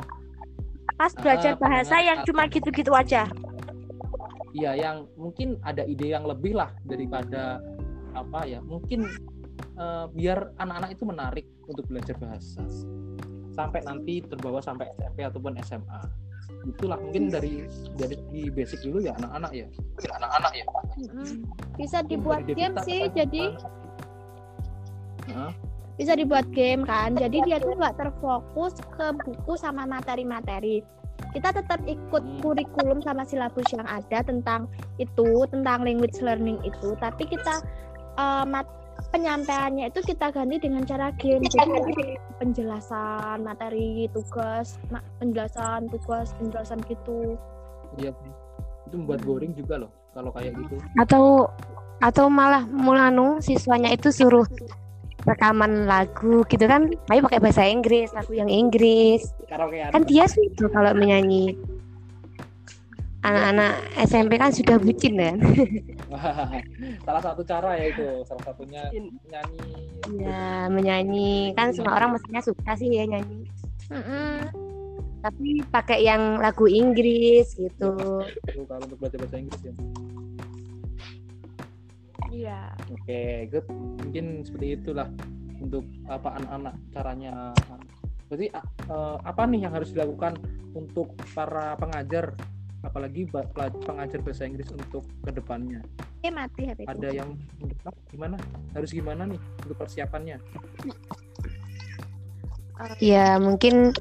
Pas 1.01 1.13
belajar 1.17 1.53
Ah, 1.57 1.61
bahasa 1.61 1.97
yang 2.01 2.21
cuma 2.29 2.45
gitu-gitu 2.49 2.93
aja. 2.93 3.25
Iya, 4.53 4.73
yang 4.77 4.97
mungkin 5.17 5.57
ada 5.65 5.87
ide 5.87 6.13
yang 6.13 6.29
lebih 6.29 6.53
lah 6.59 6.69
daripada 6.85 7.61
apa 8.13 8.45
ya? 8.45 8.61
Mungkin 8.61 9.09
eh, 9.81 10.05
biar 10.13 10.53
anak-anak 10.61 10.91
itu 10.97 11.05
menarik 11.09 11.47
untuk 11.65 11.89
belajar 11.89 12.17
bahasa. 12.21 12.61
Sampai 13.57 13.81
nanti 13.85 14.21
terbawa 14.25 14.61
sampai 14.61 14.93
SMP 15.01 15.25
ataupun 15.25 15.57
SMA. 15.65 16.01
Itulah 16.67 16.99
mungkin 17.01 17.29
dari 17.29 17.65
dari 17.97 18.17
segi 18.17 18.43
basic 18.51 18.79
dulu 18.85 18.99
ya 19.01 19.13
anak-anak 19.17 19.53
ya. 19.53 19.67
Anak-anak 20.21 20.53
ya. 20.55 20.65
Mm-mm. 21.01 21.29
bisa 21.75 22.05
dibuat 22.05 22.45
dari 22.45 22.55
game 22.55 22.77
sih 22.85 23.09
apa 23.09 23.15
jadi? 23.17 23.45
Hah? 25.31 25.53
bisa 26.01 26.17
dibuat 26.17 26.49
game 26.57 26.81
kan 26.89 27.13
jadi 27.13 27.45
dia 27.45 27.57
tuh 27.61 27.77
nggak 27.77 28.01
terfokus 28.01 28.73
ke 28.97 29.13
buku 29.21 29.53
sama 29.53 29.85
materi-materi 29.85 30.81
kita 31.37 31.53
tetap 31.53 31.77
ikut 31.85 32.25
Hmm. 32.25 32.41
kurikulum 32.41 33.05
sama 33.05 33.21
silabus 33.29 33.69
yang 33.69 33.85
ada 33.85 34.25
tentang 34.25 34.65
itu 34.97 35.45
tentang 35.53 35.85
language 35.85 36.17
learning 36.25 36.57
itu 36.65 36.97
tapi 36.97 37.29
kita 37.29 37.61
eh, 38.17 38.45
mat- 38.49 38.80
penyampaiannya 39.11 39.85
itu 39.87 40.01
kita 40.05 40.31
ganti 40.31 40.57
dengan 40.57 40.83
cara 40.83 41.11
game 41.13 41.43
jadi 41.45 42.17
penjelasan 42.39 43.43
materi 43.43 44.07
tugas 44.11 44.79
ma- 44.89 45.05
penjelasan 45.19 45.87
tugas 45.89 46.33
penjelasan 46.37 46.79
gitu 46.87 47.35
Iya. 47.99 48.15
sih. 48.15 48.33
Itu 48.87 48.95
membuat 48.97 49.23
boring 49.23 49.53
juga 49.53 49.83
loh 49.83 49.91
kalau 50.11 50.31
kayak 50.31 50.55
gitu. 50.57 50.75
atau 50.97 51.47
atau 52.01 52.27
malah 52.27 52.65
mulanu 52.65 53.39
siswanya 53.39 53.91
itu 53.91 54.09
suruh 54.09 54.47
rekaman 55.21 55.85
lagu 55.85 56.43
gitu 56.47 56.65
kan 56.65 56.89
tapi 57.05 57.21
pakai 57.21 57.39
bahasa 57.39 57.63
Inggris 57.63 58.09
lagu 58.11 58.33
yang 58.33 58.49
Inggris 58.49 59.31
Karaokean. 59.45 59.93
kan 59.93 60.03
dia 60.03 60.25
sih 60.25 60.49
itu 60.49 60.65
kalau 60.67 60.97
menyanyi 60.97 61.55
anak-anak 63.21 63.73
SMP 64.09 64.41
kan 64.41 64.49
sudah 64.49 64.77
bucin 64.81 65.15
kan 65.21 65.37
salah 67.07 67.23
satu 67.23 67.45
cara 67.45 67.77
ya 67.77 67.93
itu, 67.93 68.25
salah 68.25 68.43
satunya 68.49 68.83
nyanyi. 69.29 69.69
ya 70.21 70.67
menyanyi 70.73 71.53
kan 71.53 71.71
semua 71.77 72.01
orang 72.01 72.17
mestinya 72.17 72.41
suka 72.41 72.73
sih 72.81 72.89
ya 72.89 73.05
nyanyi 73.05 73.45
Mm-mm. 73.93 74.49
tapi 75.21 75.61
pakai 75.69 76.07
yang 76.07 76.41
lagu 76.41 76.65
Inggris 76.65 77.53
gitu 77.59 77.93
Itu 78.49 78.65
kalau 78.65 78.83
untuk 78.89 78.99
belajar 79.03 79.19
bahasa 79.21 79.37
Inggris 79.37 79.61
ya. 79.63 79.75
iya 82.31 82.61
Oke, 82.91 83.47
good. 83.51 83.67
Mungkin 84.03 84.43
seperti 84.43 84.79
itulah 84.79 85.07
untuk 85.63 85.87
apa 86.11 86.43
anak-anak 86.43 86.75
caranya. 86.91 87.35
Berarti 88.27 88.47
eh, 88.51 89.17
apa 89.23 89.43
nih 89.47 89.67
yang 89.67 89.73
harus 89.75 89.91
dilakukan 89.95 90.35
untuk 90.75 91.15
para 91.35 91.75
pengajar, 91.79 92.35
apalagi 92.81 93.29
pengajar 93.85 94.21
bahasa 94.25 94.49
Inggris 94.49 94.69
untuk 94.73 95.05
ke 95.25 95.31
depannya? 95.33 95.85
Eh, 96.25 96.33
mati 96.33 96.69
HP. 96.69 96.89
Ada 96.89 97.09
yang 97.13 97.37
mendesak 97.61 97.95
gimana? 98.13 98.37
Harus 98.73 98.91
gimana 98.93 99.23
nih 99.29 99.41
untuk 99.65 99.77
persiapannya? 99.77 100.37
ya 102.97 103.37
mungkin 103.37 103.93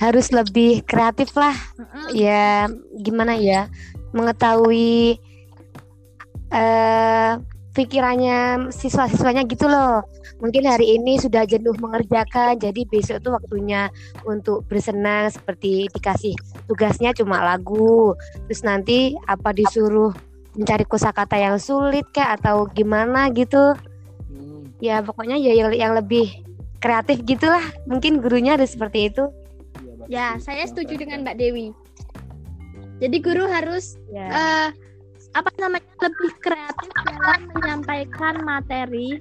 harus 0.00 0.32
lebih 0.32 0.84
kreatif 0.84 1.32
lah 1.36 1.56
ya 2.12 2.68
gimana 3.00 3.36
ya 3.36 3.68
mengetahui 4.12 5.20
eh 6.52 7.32
pikirannya 7.76 8.72
siswa-siswanya 8.72 9.44
gitu 9.44 9.68
loh. 9.68 10.00
Mungkin 10.40 10.64
hari 10.64 10.96
ini 10.96 11.20
sudah 11.20 11.44
jenuh 11.44 11.76
mengerjakan 11.76 12.56
jadi 12.56 12.88
besok 12.88 13.20
tuh 13.20 13.36
waktunya 13.36 13.92
untuk 14.24 14.64
bersenang 14.64 15.28
seperti 15.28 15.92
dikasih 15.92 16.32
tugasnya 16.64 17.12
cuma 17.12 17.44
lagu. 17.44 18.16
Terus 18.48 18.64
nanti 18.64 19.12
apa 19.28 19.52
disuruh 19.52 20.16
mencari 20.56 20.88
kosakata 20.88 21.36
yang 21.36 21.60
sulit 21.60 22.08
kayak 22.16 22.40
atau 22.40 22.64
gimana 22.72 23.28
gitu. 23.36 23.76
Hmm, 24.32 24.64
ya 24.80 25.04
pokoknya 25.04 25.36
ya 25.36 25.52
yang, 25.52 25.70
yang 25.76 25.92
lebih 25.92 26.32
kreatif 26.80 27.20
gitulah. 27.28 27.62
Mungkin 27.84 28.24
gurunya 28.24 28.56
harus 28.56 28.72
seperti 28.72 29.12
itu. 29.12 29.28
Iya, 29.84 30.08
Ya, 30.08 30.26
sih. 30.40 30.48
saya 30.48 30.64
setuju 30.64 30.96
dengan. 30.96 31.20
Mbak 31.28 31.36
Dewi. 31.36 31.76
Jadi 32.96 33.16
guru 33.20 33.44
harus 33.44 34.00
ya. 34.08 34.24
eh, 34.32 34.68
apa 35.36 35.52
namanya 35.60 35.92
lebih 36.00 36.32
kreatif 36.40 36.90
dalam 37.04 37.40
menyampaikan 37.52 38.40
materi, 38.40 39.20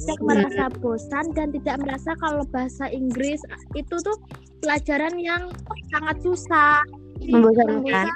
tidak 0.00 0.18
merasa 0.24 0.64
bosan 0.80 1.26
dan 1.36 1.52
tidak 1.52 1.76
merasa 1.84 2.10
kalau 2.16 2.42
bahasa 2.48 2.88
Inggris 2.88 3.44
itu 3.76 3.94
tuh 4.00 4.16
pelajaran 4.64 5.20
yang 5.20 5.52
sangat 5.92 6.16
susah. 6.24 6.80
Membosankan. 7.22 8.08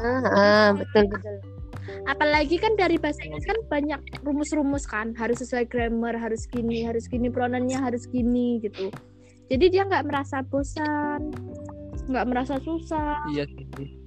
Ah, 0.00 0.24
ah, 0.30 0.68
betul 0.72 1.04
betul 1.10 1.36
Apalagi 2.08 2.56
kan 2.56 2.78
dari 2.80 2.96
bahasa 2.96 3.20
Inggris 3.26 3.44
kan 3.44 3.58
banyak 3.68 4.00
rumus-rumus 4.24 4.88
kan, 4.88 5.12
harus 5.18 5.42
sesuai 5.44 5.68
grammar, 5.68 6.16
harus 6.16 6.48
gini, 6.48 6.84
harus 6.84 7.04
gini, 7.10 7.28
pronounnya 7.28 7.82
harus 7.82 8.08
gini 8.08 8.62
gitu. 8.64 8.88
Jadi 9.52 9.64
dia 9.68 9.84
nggak 9.84 10.08
merasa 10.08 10.40
bosan, 10.40 11.28
nggak 12.08 12.26
merasa 12.28 12.56
susah. 12.64 13.20
Iya 13.32 13.44
sih. 13.52 14.03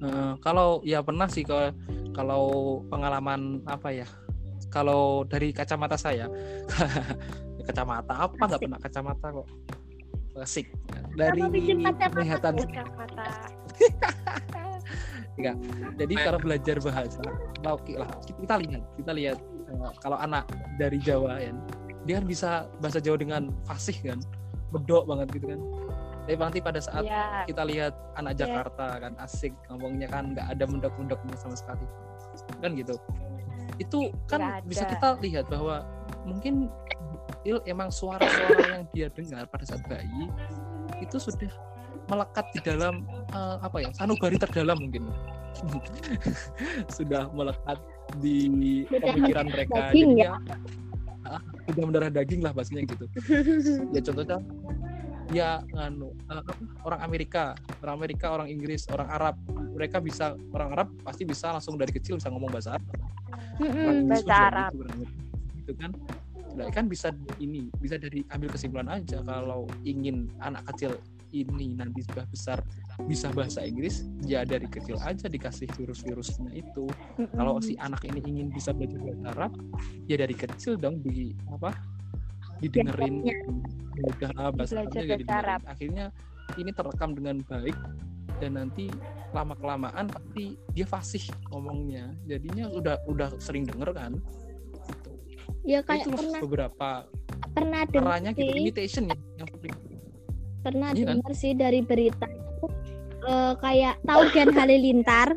Eh, 0.00 0.32
kalau 0.40 0.80
ya 0.80 1.04
pernah 1.04 1.28
sih 1.28 1.44
kalau 1.44 1.76
kalau 2.16 2.44
pengalaman 2.88 3.60
apa 3.68 3.92
ya? 3.92 4.08
Kalau 4.72 5.26
dari 5.26 5.50
kacamata 5.50 5.98
saya, 5.98 6.30
kacamata 7.68 8.28
apa 8.28 8.38
nggak 8.38 8.60
pernah 8.64 8.80
kacamata 8.80 9.26
kok. 9.28 9.48
Asik. 10.40 10.72
Dari 11.18 11.42
bikin 11.52 11.84
kacamata 11.84 12.16
penglihatan 12.16 12.54
kata 12.70 13.26
Jadi 16.00 16.14
kalau 16.20 16.36
belajar 16.36 16.76
bahasa, 16.84 17.24
nah, 17.64 17.72
oke 17.72 17.96
lah 17.96 18.08
kita 18.28 18.60
lihat, 18.60 18.82
kita 19.00 19.12
lihat 19.16 19.38
eh, 19.68 19.92
kalau 20.04 20.16
anak 20.20 20.44
dari 20.76 21.00
Jawa 21.00 21.40
ya, 21.40 21.52
dia 22.04 22.20
kan 22.20 22.26
bisa 22.28 22.50
bahasa 22.80 23.00
Jawa 23.00 23.16
dengan 23.20 23.48
fasih 23.64 23.96
kan, 24.04 24.20
bedok 24.72 25.08
banget 25.08 25.28
gitu 25.40 25.56
kan. 25.56 25.60
Tapi 26.30 26.38
nanti 26.38 26.62
pada 26.62 26.78
saat 26.78 27.02
ya 27.02 27.42
kita 27.42 27.66
lihat 27.66 27.90
anak 28.14 28.38
Iya. 28.38 28.46
Jakarta 28.46 28.86
kan 29.02 29.12
asik 29.18 29.50
ngomongnya 29.66 30.06
kan 30.06 30.30
nggak 30.30 30.46
ada 30.46 30.64
mendok-mendoknya 30.70 31.34
sama 31.34 31.58
sekali. 31.58 31.82
Kan 32.62 32.78
gitu. 32.78 32.94
Itu 33.82 34.14
kan 34.30 34.62
bisa 34.62 34.86
ada. 34.86 34.94
kita 34.94 35.08
lihat 35.26 35.50
bahwa 35.50 35.82
mungkin 36.22 36.70
Il 37.40 37.56
emang 37.64 37.88
suara-suara 37.88 38.62
yang 38.68 38.84
dia 38.92 39.08
dengar 39.08 39.48
pada 39.48 39.64
saat 39.64 39.80
bayi 39.88 40.28
itu 41.00 41.16
sudah 41.16 41.48
melekat 42.12 42.44
di 42.52 42.60
dalam 42.60 43.08
eh, 43.32 43.56
apa 43.64 43.76
ya 43.80 43.90
sanubari 43.96 44.36
terdalam 44.36 44.76
mungkin. 44.76 45.08
Sudah 46.96 47.26
melekat 47.34 47.74
di 48.22 48.86
pemikiran 48.86 49.50
mereka. 49.50 49.90
daging 49.90 50.14
Jadi 50.14 50.24
ya? 50.24 50.38
ah, 51.26 51.42
sudah 51.68 51.82
mendarah 51.84 52.10
daging 52.10 52.40
lah 52.40 52.54
bahasanya 52.54 52.86
gitu. 52.86 53.04
Ya 53.94 54.00
contohnya 54.00 54.38
ya 55.30 55.62
nganu 55.74 56.10
eh, 56.10 56.42
orang 56.84 57.00
Amerika. 57.02 57.54
Orang 57.80 57.94
Amerika 58.02 58.26
orang 58.34 58.48
Inggris 58.50 58.86
orang 58.90 59.08
Arab. 59.08 59.34
Mereka 59.50 60.02
bisa 60.02 60.34
orang 60.52 60.70
Arab 60.76 60.88
pasti 61.06 61.22
bisa 61.24 61.54
langsung 61.54 61.78
dari 61.78 61.90
kecil 61.94 62.18
bisa 62.18 62.28
ngomong 62.28 62.50
bahasa 62.50 62.76
Arab. 62.76 62.90
Pun 63.58 63.96
bahasa 64.10 64.34
Arab. 64.34 64.72
gitu 65.60 65.72
kan? 65.78 65.92
Nah, 66.50 66.66
kan 66.74 66.90
bisa 66.90 67.14
ini 67.38 67.70
bisa 67.78 67.94
dari 67.94 68.26
ambil 68.34 68.50
kesimpulan 68.50 68.90
aja. 68.90 69.22
Kalau 69.22 69.70
ingin 69.86 70.26
anak 70.42 70.66
kecil 70.74 70.98
ini 71.30 71.78
nanti 71.78 72.02
sudah 72.02 72.26
besar 72.26 72.58
bisa 73.06 73.30
bahasa 73.30 73.62
Inggris 73.62 74.02
ya 74.26 74.42
dari 74.42 74.66
kecil 74.66 74.98
aja 74.98 75.30
dikasih 75.30 75.70
virus-virusnya 75.78 76.50
itu. 76.58 76.90
Kalau 77.16 77.62
si 77.62 77.78
anak 77.78 78.02
ini 78.02 78.18
ingin 78.26 78.50
bisa 78.50 78.74
belajar 78.74 78.98
bahasa 78.98 79.26
Arab 79.38 79.52
ya 80.10 80.18
dari 80.18 80.34
kecil 80.34 80.74
dong 80.74 80.98
di 81.06 81.30
apa 81.54 81.70
didengerin 82.60 83.14
Dialognya. 83.20 83.36
mudah 83.96 84.30
bahasa 84.50 84.72
Belajar 84.74 84.76
Arabnya 84.78 84.86
bahasa 84.86 85.02
didengerin. 85.16 85.28
Arab. 85.34 85.60
akhirnya 85.66 86.04
ini 86.54 86.70
terekam 86.70 87.10
dengan 87.12 87.36
baik 87.42 87.76
dan 88.36 88.50
nanti 88.54 88.84
lama 89.30 89.54
kelamaan 89.54 90.06
pasti 90.06 90.44
dia 90.70 90.84
fasih 90.84 91.22
ngomongnya 91.48 92.10
jadinya 92.24 92.66
udah 92.68 92.96
udah 93.06 93.28
sering 93.36 93.62
denger 93.62 93.92
kan 93.92 94.12
gitu. 94.16 95.10
ya 95.62 95.80
kayak 95.80 96.04
itu 96.04 96.16
pernah 96.16 96.40
beberapa 96.40 96.88
pernah 97.50 97.80
dengar 97.84 98.06
caranya 98.16 98.30
gitu 98.32 98.42
sih 98.42 98.60
imitation 98.60 99.02
ya 99.04 99.16
yang 99.36 99.48
penting 99.50 99.72
pernah 100.60 100.88
Iya 100.90 100.98
kan? 100.98 101.08
dengar 101.14 101.32
sih 101.32 101.52
dari 101.52 101.80
berita 101.80 102.26
itu 102.26 102.66
eh, 103.22 103.52
kayak 103.56 103.94
tahu 104.02 104.22
Gen 104.30 104.50
Halilintar 104.50 105.28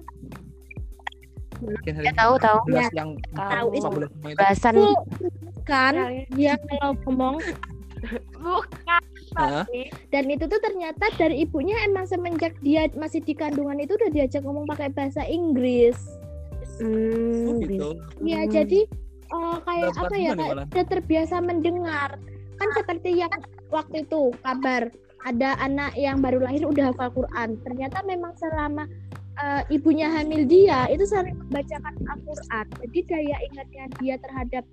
Gen 1.82 1.96
Ya 1.98 2.12
tahu 2.12 2.36
tahu. 2.38 2.58
belas 2.65 2.92
yang 2.92 3.15
Tahu 3.32 3.68
itu. 3.72 3.88
15 3.88 4.12
sama 4.12 4.27
itu. 4.27 4.36
Bahasan 4.36 4.75
kan? 5.63 5.93
Dia 6.36 6.55
kalau 6.60 6.96
ngomong. 7.08 7.39
Bukan 8.36 9.03
tapi 9.34 9.89
dan 10.13 10.29
itu 10.29 10.46
tuh 10.46 10.62
ternyata 10.62 11.10
dari 11.17 11.41
ibunya 11.43 11.74
emang 11.89 12.05
semenjak 12.05 12.53
dia 12.62 12.86
masih 12.93 13.24
di 13.25 13.34
kandungan 13.34 13.82
itu 13.82 13.98
udah 13.98 14.10
diajak 14.13 14.46
ngomong 14.46 14.70
pakai 14.70 14.93
bahasa 14.93 15.25
Inggris. 15.25 15.98
Hmm, 16.82 17.53
Oh, 17.53 17.62
gitu. 17.62 17.89
ya 18.25 18.46
Hmm. 18.46 18.51
jadi 18.51 18.82
eh, 19.34 19.58
kayak 19.65 19.91
Dapat 19.93 20.05
apa 20.05 20.15
ya 20.17 20.32
kayak 20.38 20.55
udah 20.70 20.86
terbiasa 20.86 21.36
mendengar. 21.41 22.10
Kan 22.62 22.70
seperti 22.77 23.17
yang 23.17 23.34
waktu 23.74 24.05
itu 24.05 24.29
kabar 24.46 24.93
ada 25.25 25.58
anak 25.63 25.96
yang 25.98 26.22
baru 26.22 26.43
lahir 26.43 26.67
udah 26.67 26.93
hafal 26.93 27.10
Quran. 27.13 27.58
Ternyata 27.65 28.05
memang 28.05 28.38
selama 28.38 28.86
eh, 29.41 29.62
ibunya 29.74 30.13
hamil 30.13 30.46
dia 30.46 30.86
itu 30.93 31.10
sering 31.10 31.34
membacakan 31.48 31.93
Al-Quran. 32.05 32.65
Jadi 32.86 33.00
daya 33.10 33.38
ingatnya 33.50 33.84
dia 33.98 34.15
terhadap 34.22 34.63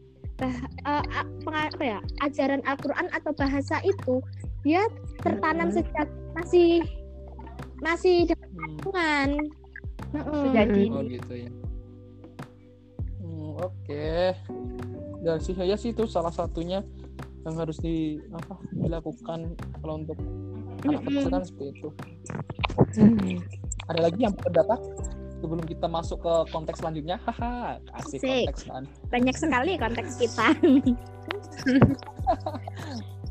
bah- 0.40 0.64
eh, 0.88 1.04
penga- 1.44 1.68
apa 1.70 1.85
ya 1.87 1.99
ajaran 2.20 2.64
Al-Quran 2.64 3.06
atau 3.12 3.30
bahasa 3.32 3.76
itu 3.82 4.25
dia 4.62 4.88
tertanam 5.20 5.68
Hmm. 5.68 5.76
sejak 5.76 6.09
masih 6.32 6.80
masih 7.78 8.25
dalam 8.26 8.49
Hmm. 8.49 8.59
kandungan 8.59 9.30
Heeh. 10.11 10.42
Sejak 10.42 10.66
dini. 10.75 10.90
Oh 10.90 11.02
gitu 11.06 11.32
ya. 11.38 11.50
Hmm, 13.20 13.50
Oke. 13.62 14.35
Dan 15.23 15.37
sih 15.38 15.54
saya 15.54 15.76
sih 15.76 15.94
itu 15.94 16.02
salah 16.04 16.35
satunya 16.35 16.82
yang 17.40 17.54
harus 17.54 17.78
di 17.78 18.18
apa 18.35 18.59
dilakukan 18.75 19.54
kalau 19.78 20.02
untuk 20.02 20.18
anak 20.82 21.06
kecil 21.06 21.30
kan 21.30 21.42
seperti 21.47 21.78
itu. 21.78 21.88
Hmm. 22.99 23.38
Ada 23.87 24.00
lagi 24.02 24.20
yang 24.20 24.35
pendapat 24.35 24.80
sebelum 25.40 25.64
kita 25.64 25.88
masuk 25.88 26.20
ke 26.20 26.35
konteks 26.52 26.78
selanjutnya? 26.85 27.16
Haha, 27.25 27.80
Asik. 27.97 28.20
konteks 28.20 28.62
kan. 28.68 28.85
banyak 29.09 29.37
sekali 29.37 29.73
konteks 29.80 30.12
kita 30.20 30.47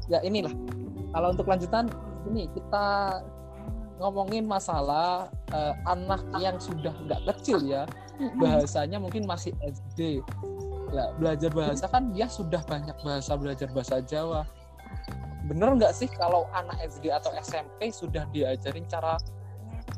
Ya 0.10 0.20
inilah. 0.26 0.50
Kalau 1.14 1.38
untuk 1.38 1.46
lanjutan 1.46 1.86
ini 2.34 2.50
kita 2.50 3.18
ngomongin 4.02 4.48
masalah 4.48 5.30
eh, 5.54 5.74
anak 5.86 6.24
yang 6.40 6.58
sudah 6.58 6.96
nggak 7.06 7.22
kecil 7.36 7.60
ya 7.62 7.84
bahasanya 8.40 9.00
mungkin 9.00 9.28
masih 9.28 9.52
SD 9.60 10.24
lah 10.92 11.14
belajar 11.20 11.52
bahasa 11.54 11.86
kan 11.88 12.12
dia 12.16 12.26
sudah 12.26 12.64
banyak 12.66 12.96
bahasa 13.04 13.36
belajar 13.36 13.68
bahasa 13.72 14.00
Jawa 14.04 14.48
bener 15.48 15.76
nggak 15.78 15.94
sih 15.96 16.08
kalau 16.10 16.48
anak 16.56 16.80
SD 16.84 17.12
atau 17.12 17.32
SMP 17.40 17.92
sudah 17.92 18.24
diajarin 18.32 18.88
cara 18.88 19.20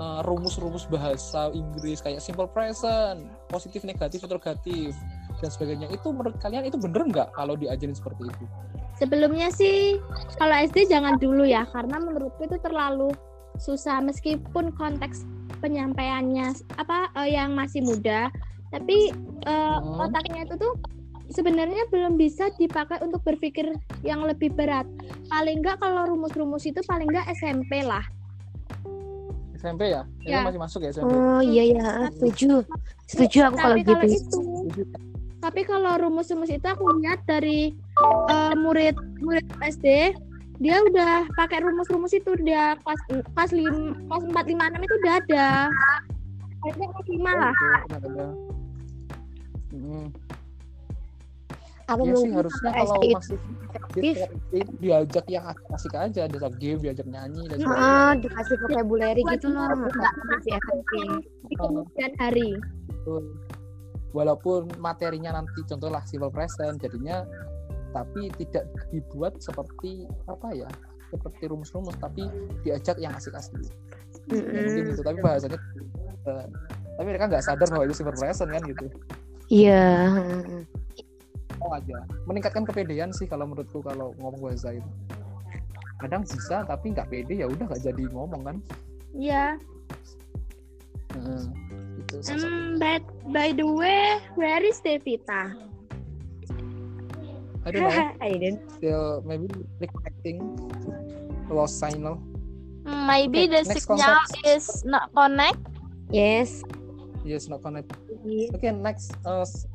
eh, 0.02 0.20
rumus-rumus 0.26 0.90
bahasa 0.90 1.54
Inggris 1.54 2.02
kayak 2.02 2.26
simple 2.26 2.50
present 2.50 3.30
positif 3.54 3.86
negatif 3.86 4.26
interrogatif 4.26 4.98
dan 5.38 5.50
sebagainya 5.50 5.88
itu 5.94 6.10
menurut 6.10 6.38
kalian 6.42 6.66
itu 6.66 6.82
bener 6.82 7.06
nggak 7.06 7.30
kalau 7.38 7.54
diajarin 7.54 7.94
seperti 7.94 8.26
itu 8.26 8.46
Sebelumnya 8.98 9.50
sih 9.50 9.98
kalau 10.38 10.54
SD 10.54 10.90
jangan 10.90 11.18
dulu 11.18 11.42
ya 11.42 11.66
karena 11.70 11.98
menurutku 11.98 12.46
itu 12.46 12.58
terlalu 12.62 13.10
susah 13.58 13.98
meskipun 14.02 14.74
konteks 14.78 15.26
penyampaiannya 15.62 16.54
apa 16.82 17.14
eh, 17.22 17.38
yang 17.38 17.54
masih 17.54 17.86
muda 17.86 18.34
tapi 18.74 19.14
eh, 19.46 19.78
Hmm. 19.82 20.06
otaknya 20.06 20.46
itu 20.46 20.56
tuh 20.58 20.74
sebenarnya 21.32 21.88
belum 21.90 22.20
bisa 22.20 22.52
dipakai 22.60 23.00
untuk 23.02 23.24
berpikir 23.24 23.72
yang 24.04 24.22
lebih 24.28 24.52
berat. 24.54 24.84
Paling 25.32 25.64
enggak 25.64 25.80
kalau 25.80 26.06
rumus-rumus 26.12 26.68
itu 26.68 26.84
paling 26.86 27.08
enggak 27.08 27.32
SMP 27.32 27.82
lah. 27.82 28.04
SMP 29.62 29.94
ya? 29.94 30.02
Itu 30.20 30.34
Ya. 30.34 30.42
masih 30.42 30.58
masuk 30.58 30.80
ya 30.82 30.90
SMP 30.90 31.14
Oh 31.14 31.40
iya 31.40 31.64
ya, 31.78 31.88
setuju. 32.18 32.66
Setuju 33.06 33.38
aku 33.46 33.56
kalau 33.56 33.76
tapi 33.78 33.86
kalau 33.86 34.06
gitu. 34.10 34.18
itu 34.18 34.84
tapi 35.42 35.66
kalau 35.66 35.98
rumus-rumus 35.98 36.54
itu 36.54 36.62
aku 36.64 37.02
lihat 37.02 37.26
dari 37.26 37.74
eh, 38.30 38.54
murid 38.54 38.94
murid 39.20 39.42
SD 39.58 40.14
dia 40.62 40.78
udah 40.86 41.26
pakai 41.34 41.66
rumus-rumus 41.66 42.14
itu 42.14 42.38
dia 42.46 42.78
kelas 42.86 43.02
kelas 43.34 43.50
lim 43.50 43.98
kelas 44.06 44.24
empat 44.30 44.46
lima 44.46 44.70
enam 44.70 44.86
itu 44.86 44.94
udah 45.02 45.14
ada 45.18 45.48
kayaknya 46.62 46.86
kelas 46.94 47.08
lima 47.10 47.32
lah 47.34 47.54
Mm. 51.92 51.94
Aku 51.94 52.02
Iya 52.02 52.14
sih 52.16 52.16
mungkin 52.24 52.38
harusnya 52.40 52.70
kalau 52.72 52.96
masih 53.12 53.38
aktif. 53.72 54.16
di- 54.52 54.76
diajak 54.80 55.26
yang 55.28 55.44
asik 55.76 55.94
aja, 55.94 56.22
diajak 56.24 56.54
game, 56.56 56.80
diajak 56.80 57.08
nyanyi 57.08 57.44
dan 57.52 57.58
sebagainya. 57.60 57.92
Ah, 57.92 58.14
dikasih 58.16 58.56
vocabulary 58.64 59.22
gitu 59.28 59.48
loh, 59.52 59.68
nggak 59.76 60.14
lebih 60.24 60.54
efektif. 60.56 61.10
di 61.44 61.56
kemudian 61.60 62.12
hari 62.16 62.52
Betul. 62.88 63.24
Walaupun 64.12 64.62
materinya 64.80 65.36
nanti 65.36 65.60
contohlah 65.68 66.04
simple 66.04 66.32
present 66.32 66.80
jadinya 66.80 67.24
tapi 67.92 68.32
tidak 68.40 68.68
dibuat 68.88 69.36
seperti 69.40 70.08
apa 70.28 70.56
ya? 70.56 70.70
Seperti 71.12 71.44
rumus-rumus 71.52 71.96
tapi 72.00 72.24
diajak 72.64 72.96
yang 73.00 73.12
asik-asik. 73.12 73.60
Ya, 74.32 74.40
mungkin 74.40 74.84
Mm-mm. 74.88 74.94
itu 74.96 75.04
tapi 75.04 75.20
bahasanya 75.20 75.60
eh, 76.28 76.46
tapi 76.96 77.06
mereka 77.08 77.28
nggak 77.28 77.44
sadar 77.44 77.68
bahwa 77.68 77.84
itu 77.84 77.96
simple 78.00 78.16
present 78.16 78.48
kan 78.48 78.64
gitu. 78.64 78.86
Iya. 79.52 79.84
Oh 81.62 81.72
aja. 81.72 82.02
Meningkatkan 82.26 82.66
kepedean 82.66 83.14
sih 83.14 83.26
kalau 83.26 83.46
menurutku 83.46 83.80
kalau 83.80 84.12
ngomong 84.18 84.42
bahasa 84.42 84.74
itu. 84.74 84.90
Kadang 86.02 86.26
bisa 86.26 86.66
tapi 86.66 86.92
nggak 86.92 87.08
pede 87.08 87.38
ya 87.38 87.46
udah 87.46 87.66
nggak 87.70 87.84
jadi 87.84 88.04
ngomong 88.10 88.42
kan. 88.42 88.58
ya 89.12 89.60
Heeh. 91.12 91.44
Gitu 92.00 92.16
salah 92.24 92.40
satu. 92.40 92.48
um, 92.48 92.80
by, 92.80 92.96
by 93.28 93.50
the 93.52 93.68
way 93.68 94.16
where 94.34 94.64
is 94.64 94.80
Devita 94.80 95.52
I 97.62 97.70
don't 97.70 97.84
know. 97.86 97.94
I 98.26 98.32
don't. 98.42 98.58
Still 98.80 99.22
maybe 99.22 99.46
reconnecting 99.78 100.42
lost 101.52 101.78
signal. 101.78 102.18
Maybe 102.82 103.46
Okay, 103.46 103.54
the 103.54 103.62
signal 103.70 104.18
context. 104.26 104.42
is 104.48 104.66
not 104.82 105.14
connect. 105.14 105.62
Yes. 106.10 106.66
Yes, 107.22 107.46
not 107.46 107.62
connect. 107.62 107.94
Iya. 108.26 108.50
Okay, 108.58 108.72
next 108.74 109.14
uh, 109.22 109.46
s- 109.46 109.70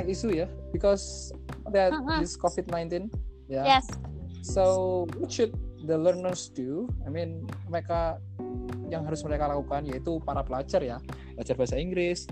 next 0.00 0.10
issue 0.10 0.32
ya, 0.32 0.48
because 0.72 1.30
that 1.68 1.92
Mhm. 1.92 2.24
this 2.24 2.34
COVID-19. 2.40 3.12
Yeah. 3.46 3.78
Yes. 3.78 3.86
So 4.40 5.04
what 5.20 5.28
should 5.28 5.52
the 5.84 6.00
learners 6.00 6.48
do? 6.48 6.88
I 7.04 7.12
mean, 7.12 7.44
mereka 7.68 8.18
yang 8.88 9.04
harus 9.06 9.20
mereka 9.22 9.46
lakukan 9.52 9.86
yaitu 9.86 10.18
para 10.24 10.40
pelajar 10.42 10.80
ya, 10.80 10.98
belajar 11.36 11.54
bahasa 11.54 11.76
Inggris. 11.76 12.24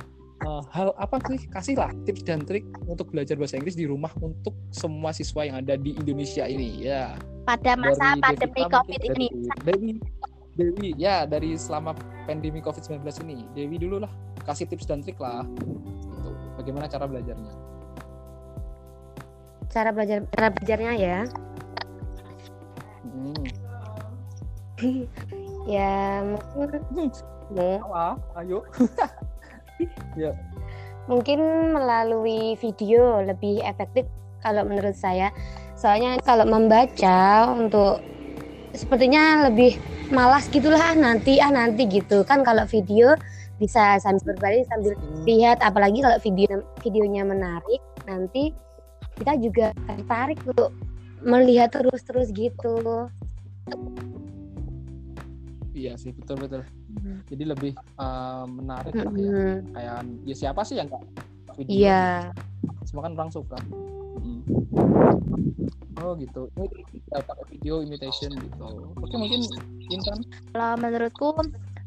Uh, 0.47 0.63
hal 0.71 0.95
apa 0.95 1.19
sih? 1.27 1.51
Kasihlah 1.51 1.91
tips 2.07 2.23
dan 2.23 2.47
trik 2.47 2.63
untuk 2.87 3.11
belajar 3.11 3.35
bahasa 3.35 3.59
Inggris 3.59 3.75
di 3.75 3.91
rumah 3.91 4.15
untuk 4.23 4.55
semua 4.71 5.11
siswa 5.11 5.43
yang 5.43 5.59
ada 5.59 5.75
di 5.75 5.99
Indonesia 5.99 6.47
ini. 6.47 6.87
Ya. 6.87 7.19
pada 7.49 7.81
masa 7.81 8.13
Dari 8.13 8.21
pandemi 8.21 8.61
Devita 8.61 8.69
covid 8.77 9.01
mungkin, 9.01 9.17
ini 9.17 9.27
dari 9.33 9.57
Dewi 9.65 9.93
Dewi 10.59 10.89
ya 11.01 11.25
dari 11.25 11.57
selama 11.57 11.97
pandemi 12.29 12.61
COVID-19 12.61 13.01
ini 13.25 13.49
Dewi 13.57 13.81
dulu 13.81 14.05
lah 14.05 14.13
kasih 14.45 14.69
tips 14.69 14.85
dan 14.85 15.01
trik 15.01 15.17
lah. 15.17 15.49
Bagaimana 16.69 16.93
cara 16.93 17.09
belajarnya 17.09 17.53
Cara 19.73 19.89
belajar 19.93 20.19
cara 20.37 20.49
belajarnya 20.53 20.93
ya. 21.01 21.19
hmm. 23.09 23.45
Ya 25.69 26.25
mungkin 26.29 27.09
Hmm. 27.49 27.81
Ah, 27.89 28.17
ayo 28.45 28.61
mungkin 31.09 31.41
melalui 31.73 32.53
video 32.61 33.25
lebih 33.25 33.65
efektif 33.65 34.05
kalau 34.45 34.69
menurut 34.69 34.93
saya. 34.93 35.33
Soalnya 35.73 36.21
kalau 36.21 36.45
membaca 36.45 37.49
untuk 37.57 38.05
sepertinya 38.77 39.49
lebih 39.49 39.81
malas 40.13 40.53
gitulah 40.53 40.93
ah 40.93 40.97
nanti 40.97 41.41
ah 41.41 41.49
nanti 41.49 41.89
gitu 41.89 42.25
kan 42.29 42.45
kalau 42.45 42.69
video 42.69 43.17
bisa 43.59 43.99
sambil 43.99 44.35
berbaring 44.35 44.67
sambil 44.71 44.95
lihat 45.27 45.59
apalagi 45.61 46.01
kalau 46.03 46.19
video 46.23 46.63
videonya 46.83 47.23
menarik 47.27 47.83
nanti 48.07 48.55
kita 49.19 49.35
juga 49.39 49.75
tertarik 49.91 50.39
untuk 50.47 50.71
melihat 51.27 51.75
terus-terus 51.75 52.31
gitu. 52.31 53.11
iya 55.75 55.95
sih 55.99 56.15
betul 56.15 56.39
betul 56.39 56.63
jadi 57.31 57.45
lebih 57.55 57.73
uh, 57.99 58.47
menarik 58.47 58.95
lah 58.95 59.11
ya 59.15 59.31
Mm-mm. 59.31 59.55
kayak 59.75 59.99
ya 60.27 60.35
siapa 60.35 60.63
sih 60.67 60.79
yang 60.79 60.91
nggak 60.91 61.05
video 61.59 61.75
Iya. 61.87 62.03
semua 62.87 63.03
kan 63.11 63.13
orang 63.19 63.33
suka. 63.35 63.59
Oh 65.99 66.15
gitu. 66.15 66.47
Ini 66.55 66.67
ya, 67.11 67.19
pakai 67.27 67.45
video 67.51 67.83
imitation 67.83 68.31
gitu. 68.39 68.95
Oke 69.03 69.15
mungkin 69.19 69.43
Intan. 69.91 70.23
Kalau 70.55 70.79
menurutku 70.79 71.35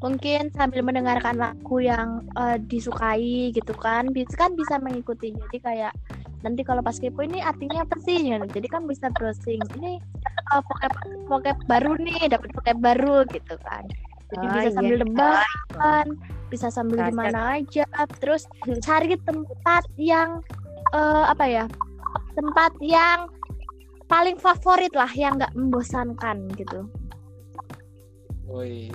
mungkin 0.02 0.50
sambil 0.58 0.82
mendengarkan 0.82 1.38
lagu 1.38 1.78
yang 1.78 2.26
eh, 2.34 2.58
disukai 2.58 3.54
gitu 3.54 3.72
kan, 3.78 4.10
bisa 4.10 4.34
kan 4.34 4.58
bisa 4.58 4.82
mengikuti. 4.82 5.32
Jadi 5.32 5.58
kayak 5.62 5.94
nanti 6.42 6.66
kalau 6.66 6.82
pas 6.82 6.98
kepo 6.98 7.22
ini 7.22 7.40
artinya 7.40 7.86
apa 7.86 7.96
sih? 8.02 8.34
Ya, 8.34 8.42
Jadi 8.42 8.68
kan 8.68 8.90
bisa 8.90 9.14
browsing. 9.14 9.62
Ini 9.78 10.02
eh, 10.26 10.62
vocab 10.66 10.94
vocab 11.30 11.58
baru 11.70 11.96
nih, 12.02 12.34
dapat 12.34 12.50
vocab 12.58 12.78
baru 12.82 13.24
gitu 13.30 13.56
kan. 13.62 13.86
Jadi 14.32 14.46
Oh, 14.48 14.52
bisa 14.56 14.70
iya. 14.72 14.76
sambil 14.80 14.96
debat, 15.04 16.08
bisa 16.48 16.68
sambil 16.72 17.00
di 17.06 17.14
mana 17.14 17.62
aja. 17.62 17.86
Terus 18.18 18.50
cari 18.82 19.14
tempat 19.22 19.86
yang 20.02 20.42
eh, 20.98 21.26
apa 21.30 21.46
ya? 21.46 21.66
Tempat 22.34 22.74
yang 22.82 23.30
paling 24.10 24.36
favorit 24.40 24.92
lah, 24.98 25.12
yang 25.14 25.38
nggak 25.40 25.54
membosankan 25.56 26.52
gitu. 26.58 26.90
Woi. 28.50 28.90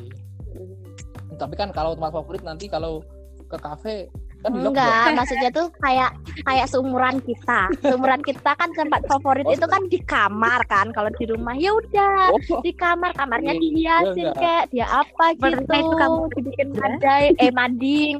Tapi 1.37 1.55
kan 1.59 1.69
kalau 1.75 1.93
tempat 1.99 2.13
favorit 2.15 2.43
nanti 2.47 2.67
kalau 2.71 3.03
ke 3.47 3.57
kafe 3.61 3.97
kan. 4.43 4.53
Enggak, 4.53 5.17
maksudnya 5.17 5.51
tuh 5.51 5.67
kayak 5.83 6.11
kayak 6.47 6.67
seumuran 6.71 7.19
kita. 7.25 7.67
Seumuran 7.83 8.23
kita 8.23 8.51
kan 8.55 8.71
tempat 8.77 9.03
favorit 9.11 9.47
Oh, 9.49 9.55
itu 9.55 9.67
kan 9.67 9.83
di 9.91 9.99
kamar 10.03 10.61
kan. 10.71 10.93
Kalau 10.95 11.11
di 11.17 11.25
rumah 11.27 11.55
ya 11.59 11.75
udah 11.75 12.31
Oh, 12.37 12.41
di 12.63 12.73
kamar, 12.77 13.11
kamarnya 13.17 13.57
Iya, 13.57 13.63
dihiasin 13.63 14.29
kayak 14.39 14.65
dia 14.71 14.87
apa 14.87 15.35
gitu. 15.35 15.63
itu 15.67 15.95
kamu 15.97 16.21
dibikin 16.37 16.69
ya. 16.73 16.79
madai, 16.79 17.25
eh 17.43 17.53
mading. 17.59 18.17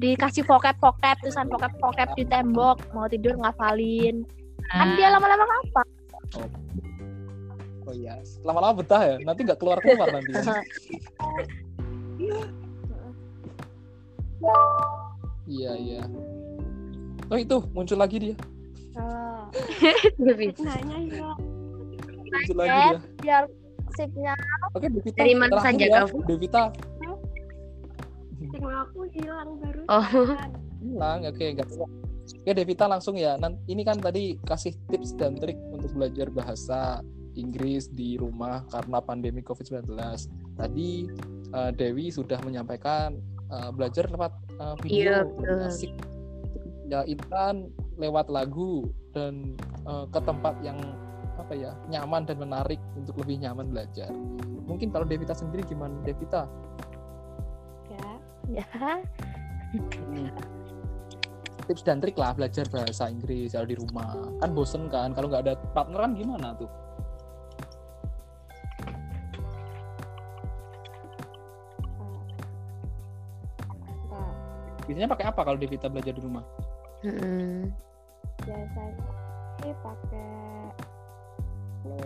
Dikasih 0.00 0.48
vocab-vocab, 0.48 1.20
tulisan 1.20 1.46
vocab-vocab 1.52 2.08
di 2.16 2.24
tembok, 2.24 2.80
mau 2.96 3.04
tidur 3.04 3.36
ngafalin. 3.36 4.24
Kan 4.70 4.96
dia 4.96 5.12
lama-lama 5.12 5.44
ngapa? 5.44 5.82
oh 7.84 7.94
iya. 7.94 8.16
Lama-lama 8.46 8.80
betah 8.80 9.02
ya. 9.02 9.16
Nanti 9.20 9.44
nggak 9.44 9.58
keluar 9.60 9.76
keluar 9.82 10.08
nanti. 10.08 10.30
Iya 15.50 15.72
iya. 15.76 16.02
Oh 17.30 17.38
itu 17.38 17.56
muncul 17.74 17.98
lagi 17.98 18.16
dia. 18.18 18.36
Bisa. 20.38 20.62
nanya 20.62 20.96
ya. 21.10 21.30
Muncul 22.30 22.56
lagi 22.56 22.70
Eh, 22.70 22.86
dia. 22.86 23.00
Biar 23.20 23.44
sipnya 23.98 24.32
Oke 24.72 24.86
Devita. 24.86 25.18
Dari 25.18 25.34
mana 25.34 25.58
saja, 25.58 25.84
ya. 25.84 26.06
Kau? 26.06 26.22
Devita 26.26 26.70
Signal 28.40 28.82
aku 28.88 29.04
hilang 29.12 29.50
baru. 29.60 29.82
Oh. 29.86 30.06
hilang. 30.80 31.18
Oke 31.28 31.44
nggak 31.54 31.66
apa-apa. 31.66 31.86
Oke 32.40 32.50
Devita 32.56 32.84
langsung 32.88 33.14
ya. 33.20 33.36
Ini 33.68 33.82
kan 33.84 34.00
tadi 34.00 34.38
kasih 34.46 34.72
tips 34.88 35.14
dan 35.18 35.36
trik 35.36 35.58
untuk 35.70 35.92
belajar 35.92 36.32
bahasa 36.32 37.04
Inggris 37.38 37.90
di 37.92 38.18
rumah 38.18 38.64
karena 38.72 38.98
pandemi 38.98 39.44
COVID-19. 39.44 39.86
Tadi 40.58 40.90
eh, 41.54 41.70
Dewi 41.74 42.10
sudah 42.10 42.38
menyampaikan 42.42 43.18
eh, 43.50 43.70
belajar 43.74 44.06
lewat 44.10 44.32
Iya, 44.60 44.76
video 44.84 45.12
betul. 45.24 45.60
asik. 45.66 45.92
Ya 46.90 47.00
Intan 47.08 47.72
lewat 47.96 48.28
lagu 48.28 48.92
dan 49.16 49.56
eh, 49.88 50.04
ke 50.12 50.20
tempat 50.20 50.54
yang 50.60 50.78
apa 51.40 51.56
ya 51.56 51.72
nyaman 51.88 52.28
dan 52.28 52.36
menarik 52.36 52.78
untuk 52.94 53.16
lebih 53.24 53.40
nyaman 53.40 53.72
belajar. 53.72 54.12
Mungkin 54.68 54.92
kalau 54.92 55.08
Devita 55.08 55.32
sendiri 55.32 55.64
gimana 55.64 55.96
Devita? 56.04 56.44
Ya. 57.88 58.62
ya. 58.62 58.66
tips 61.70 61.86
dan 61.86 62.02
trik 62.02 62.18
lah 62.18 62.34
belajar 62.34 62.66
bahasa 62.66 63.06
Inggris 63.06 63.54
kalau 63.54 63.62
di 63.70 63.78
rumah 63.78 64.18
kan 64.42 64.50
bosen 64.50 64.90
kan 64.90 65.14
kalau 65.14 65.30
nggak 65.30 65.46
ada 65.46 65.54
partneran 65.70 66.18
gimana 66.18 66.50
tuh 66.58 66.66
biasanya 74.90 75.06
pakai 75.06 75.26
apa 75.30 75.40
kalau 75.40 75.54
Devita 75.54 75.86
belajar 75.86 76.10
di 76.10 76.18
rumah 76.18 76.42
Mm-mm. 77.00 77.70
biasanya 78.42 79.06
sih 79.62 79.72
pakai 79.78 80.74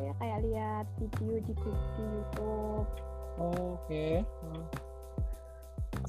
ya 0.04 0.12
kayak 0.14 0.38
lihat 0.44 0.84
video 1.00 1.34
di 1.40 1.52
di 1.56 1.72
YouTube. 2.04 2.86
oke 3.40 4.06
Hmm. 4.44 4.64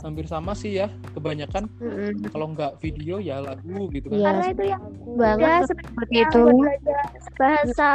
hampir 0.03 0.27
sama 0.27 0.53
sih 0.53 0.77
ya 0.77 0.91
kebanyakan 1.15 1.65
Mm-mm. 1.79 2.27
kalau 2.29 2.51
nggak 2.51 2.75
video 2.77 3.17
ya 3.17 3.39
lagu 3.39 3.87
gitu 3.89 4.11
kan 4.11 4.17
Iya, 4.19 4.27
Karena 4.27 4.45
itu 4.45 4.63
yang 4.67 4.83
banget 5.15 5.39
ya, 5.41 5.57
seperti 5.63 6.15
itu. 6.19 6.43
bahasa. 7.33 7.91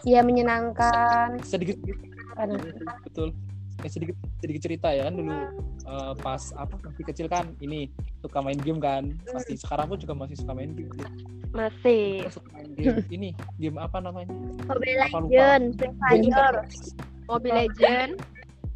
Iya 0.00 0.20
menyenangkan. 0.22 1.28
sedikit 1.44 1.76
betul 3.04 3.34
Eh, 3.80 3.88
sedikit 3.88 4.12
sedikit 4.40 4.60
cerita 4.62 4.88
ya 4.92 5.08
kan 5.08 5.16
dulu 5.16 5.32
eh, 5.90 6.12
pas 6.16 6.42
apa 6.54 6.74
masih 6.80 7.04
kecil 7.04 7.26
kan 7.26 7.50
ini 7.58 7.90
suka 8.22 8.38
main 8.38 8.56
game 8.56 8.78
kan. 8.78 9.10
Masih 9.26 9.58
sekarang 9.58 9.90
pun 9.90 9.98
juga 9.98 10.14
masih 10.14 10.38
suka 10.38 10.54
main 10.54 10.70
game 10.70 10.94
Masih. 11.50 12.30
Suka 12.30 12.46
main 12.54 12.70
game. 12.78 13.02
Ini 13.16 13.28
game 13.58 13.76
apa 13.76 13.98
namanya? 13.98 14.30
Mobile? 14.70 15.02
Legends, 15.02 15.74
Free 15.74 15.94
Fire. 15.98 16.62
Mobile 17.26 17.56
Legend. 17.66 18.12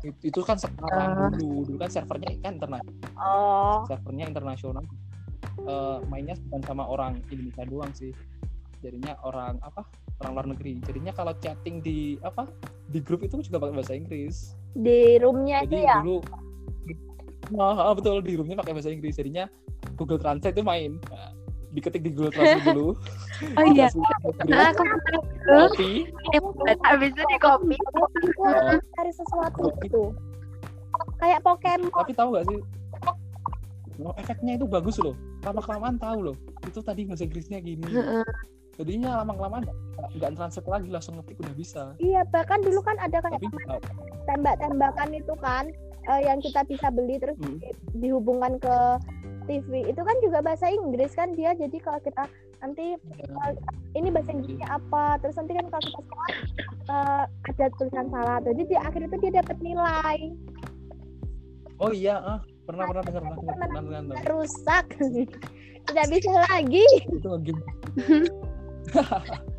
It- 0.02 0.20
itu 0.20 0.40
kan 0.42 0.58
sekarang 0.58 1.10
Ah. 1.16 1.30
dulu. 1.32 1.64
Dulu 1.64 1.78
kan 1.78 1.88
servernya 1.88 2.34
kan 2.42 2.58
internasional 2.58 3.14
Oh, 3.16 3.86
servernya 3.86 4.24
internasional. 4.26 4.84
Eh, 5.64 5.98
mainnya 6.10 6.34
bukan 6.50 6.60
sama 6.66 6.84
orang 6.84 7.22
Indonesia 7.30 7.62
doang 7.64 7.92
sih. 7.94 8.10
Jadinya 8.82 9.14
orang 9.22 9.56
apa? 9.62 9.86
Orang 10.18 10.32
luar 10.34 10.46
negeri. 10.50 10.82
Jadinya 10.82 11.14
kalau 11.14 11.32
chatting 11.38 11.78
di 11.78 12.18
apa? 12.20 12.44
Di 12.84 12.98
grup 13.00 13.22
itu 13.22 13.38
juga 13.40 13.62
pakai 13.62 13.74
bahasa 13.74 13.94
Inggris. 13.94 14.52
Di 14.74 15.16
roomnya 15.22 15.62
itu 15.62 15.72
jadi 15.72 15.86
ya. 15.88 15.96
dulu 16.02 16.18
nah, 17.52 17.90
ah, 17.90 17.94
betul. 17.96 18.22
Di 18.24 18.38
roomnya 18.38 18.56
pakai 18.60 18.72
bahasa 18.72 18.88
Inggris. 18.88 19.18
Jadinya 19.18 19.44
Google 19.98 20.20
Translate 20.20 20.56
itu 20.56 20.64
main. 20.64 20.96
Nah, 21.12 21.30
diketik 21.74 22.02
di 22.06 22.10
Google 22.14 22.32
Translate 22.32 22.66
dulu. 22.72 22.90
Oh 23.58 23.66
iya. 23.66 23.90
Ah, 24.54 24.70
grup, 24.70 24.94
aku 24.94 25.74
copy 25.74 26.06
Habis 26.86 27.10
itu. 27.18 27.22
Di 27.26 27.38
copy. 27.42 27.76
Oh. 28.38 28.78
cari 28.94 29.10
sesuatu. 29.10 29.74
Itu. 29.82 30.14
Kayak 31.18 31.42
Pokemon. 31.42 31.90
tapi 31.90 32.14
tahu 32.14 32.38
gak 32.38 32.46
sih? 32.46 32.60
Oh, 33.98 34.14
efeknya 34.14 34.54
itu 34.54 34.70
bagus 34.70 35.02
loh. 35.02 35.18
Lama 35.42 35.58
kelamaan 35.58 35.98
tahu 35.98 36.30
loh. 36.30 36.36
Itu 36.62 36.78
tadi 36.78 37.10
bahasa 37.10 37.26
Inggrisnya 37.26 37.58
gini. 37.58 37.90
Heeh. 37.90 38.26
jadinya 38.74 39.22
lama 39.22 39.38
kelamaan 39.38 39.62
nggak 40.14 40.30
translate 40.38 40.70
lagi. 40.70 40.88
Langsung 40.94 41.18
ngetik 41.18 41.42
udah 41.42 41.54
bisa. 41.58 41.82
Iya, 41.98 42.22
bahkan 42.30 42.62
dulu 42.62 42.82
kan 42.86 42.94
ada 43.02 43.18
kayak 43.18 43.42
tembak-tembakan 44.30 45.10
itu 45.14 45.34
kan 45.42 45.74
eh, 46.04 46.20
yang 46.22 46.38
kita 46.38 46.64
bisa 46.64 46.88
beli 46.88 47.16
terus 47.16 47.36
Hmm. 47.36 47.56
di- 47.56 47.72
dihubungkan 48.00 48.56
ke 48.56 48.76
TV. 49.44 49.84
Itu 49.86 50.00
kan 50.00 50.16
juga 50.20 50.40
bahasa 50.40 50.66
Inggris 50.66 51.12
kan 51.12 51.32
dia. 51.32 51.52
Jadi 51.52 51.76
kalau 51.76 52.00
kita 52.00 52.24
nanti 52.58 52.96
ini 53.92 54.08
bahasa 54.08 54.30
Inggrisnya 54.30 54.68
apa? 54.70 55.20
Terus 55.20 55.36
nanti 55.36 55.52
kan 55.52 55.66
kalau 55.68 55.82
kita 55.82 56.00
sekolah 56.00 56.30
eh, 56.84 57.24
ada 57.46 57.64
tulisan 57.76 58.06
salah. 58.08 58.38
Jadi 58.40 58.62
di 58.64 58.76
akhir 58.76 59.00
itu 59.02 59.16
dia 59.20 59.32
dapat 59.38 59.56
nilai. 59.58 60.18
oh 61.76 61.90
iya 61.90 62.16
ah 62.16 62.38
pernah 62.64 62.86
pernah 62.86 63.02
dengar 63.02 63.22
pernah 63.24 63.36
dengar 63.36 63.68
pernah 63.82 64.00
dengar. 64.00 64.24
Rusak. 64.30 64.86
Tidak 65.90 66.06
bisa 66.08 66.32
lagi. 66.48 66.86
itu 67.04 67.28
game 67.44 67.60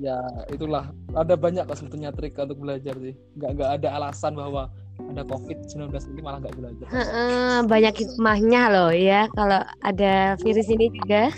ya 0.00 0.16
itulah 0.48 0.88
ada 1.12 1.34
banyak 1.36 1.62
kok 1.64 1.76
sebetulnya 1.76 2.10
trik 2.10 2.34
untuk 2.34 2.58
belajar 2.58 2.96
sih 2.98 3.14
nggak 3.36 3.50
nggak 3.52 3.70
ada 3.78 3.88
alasan 3.94 4.32
bahwa 4.32 4.72
ada 5.00 5.22
covid 5.24 5.60
19 5.66 5.92
ini 6.12 6.20
malah 6.20 6.38
nggak 6.40 6.56
belajar 6.56 6.86
Heeh, 6.88 7.56
banyak 7.64 7.94
hikmahnya 7.94 8.62
loh 8.70 8.90
ya 8.90 9.28
kalau 9.32 9.60
ada 9.80 10.34
virus 10.40 10.68
ini 10.68 10.88
juga 10.92 11.28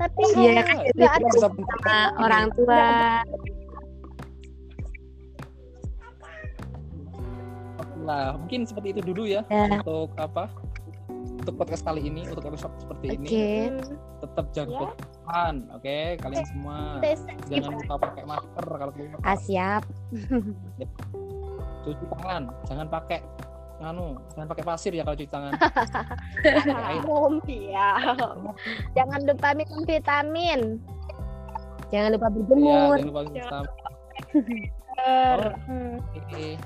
Tapi 0.00 0.22
Iya, 0.32 0.64
eh, 0.64 0.64
kan, 0.64 0.76
ada 0.96 1.20
bisa 1.20 1.38
sama 1.44 1.96
orang 2.16 2.48
tua. 2.56 3.20
nah 8.00 8.34
mungkin 8.34 8.64
seperti 8.64 8.96
itu 8.96 9.12
dulu 9.12 9.28
ya 9.28 9.44
Ya. 9.52 9.68
untuk 9.76 10.10
apa 10.16 10.48
untuk 11.12 11.54
podcast 11.56 11.84
kali 11.84 12.08
ini 12.08 12.24
untuk 12.26 12.48
episode 12.48 12.72
seperti 12.80 13.06
ini 13.16 13.28
Oke. 13.28 13.48
tetap 14.24 14.46
jaga 14.52 14.88
Ya. 14.88 14.90
Kesehatan 15.30 15.54
oke 15.72 15.96
kalian 16.18 16.44
semua 16.44 16.76
stay 16.98 17.14
safe. 17.16 17.42
jangan 17.48 17.70
lupa 17.72 17.94
pakai 18.00 18.22
masker 18.26 18.64
kalau 18.66 18.92
keluar 18.92 19.18
Ah, 19.22 19.36
siap. 19.38 19.82
cuci 21.80 22.04
tangan 22.10 22.42
jangan 22.66 22.86
pakai 22.90 23.18
anu 23.80 24.06
jangan 24.34 24.48
pakai 24.50 24.64
pasir 24.66 24.92
ya 24.92 25.02
kalau 25.02 25.16
cuci 25.16 25.30
tangan. 25.30 25.52
Umum, 27.00 27.40
ya. 27.48 27.96
Jangan 28.92 29.20
lupa 29.24 29.56
minum 29.56 29.80
vitamin. 29.82 30.60
Jangan 31.88 32.10
lupa 32.12 32.26
ya 32.26 32.34
berjemur. 32.36 32.96
jangan 33.00 33.64
lupa. 33.64 33.70
Eh, 35.00 35.32
Oh, 35.32 35.48
hmm. 35.64 35.96
Oke. 36.12 36.60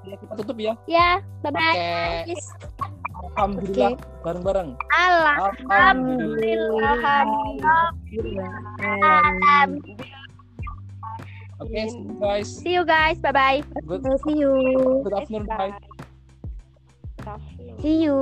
Ya, 0.00 0.16
kita 0.16 0.32
tutup 0.32 0.56
ya 0.56 0.72
Ya, 0.88 1.20
bye 1.44 1.52
bye. 1.52 2.24
pakai 2.24 2.40
Alhamdulillah 3.38 3.94
bareng-bareng. 4.26 4.70
Alah. 4.90 5.54
Alhamdulillah. 5.70 6.96
Alam. 8.82 9.78
Oke, 11.60 11.76
see 11.76 12.00
you 12.00 12.16
guys. 12.18 12.48
See 12.48 12.72
you 12.72 12.84
guys. 12.88 13.16
Bye 13.20 13.32
bye. 13.32 13.60
Good, 13.84 14.02
See 14.24 14.40
you. 14.40 14.52
good 15.04 15.14
afternoon. 15.14 15.44
Bye. 15.44 15.76
See 17.84 18.02
you. 18.08 18.16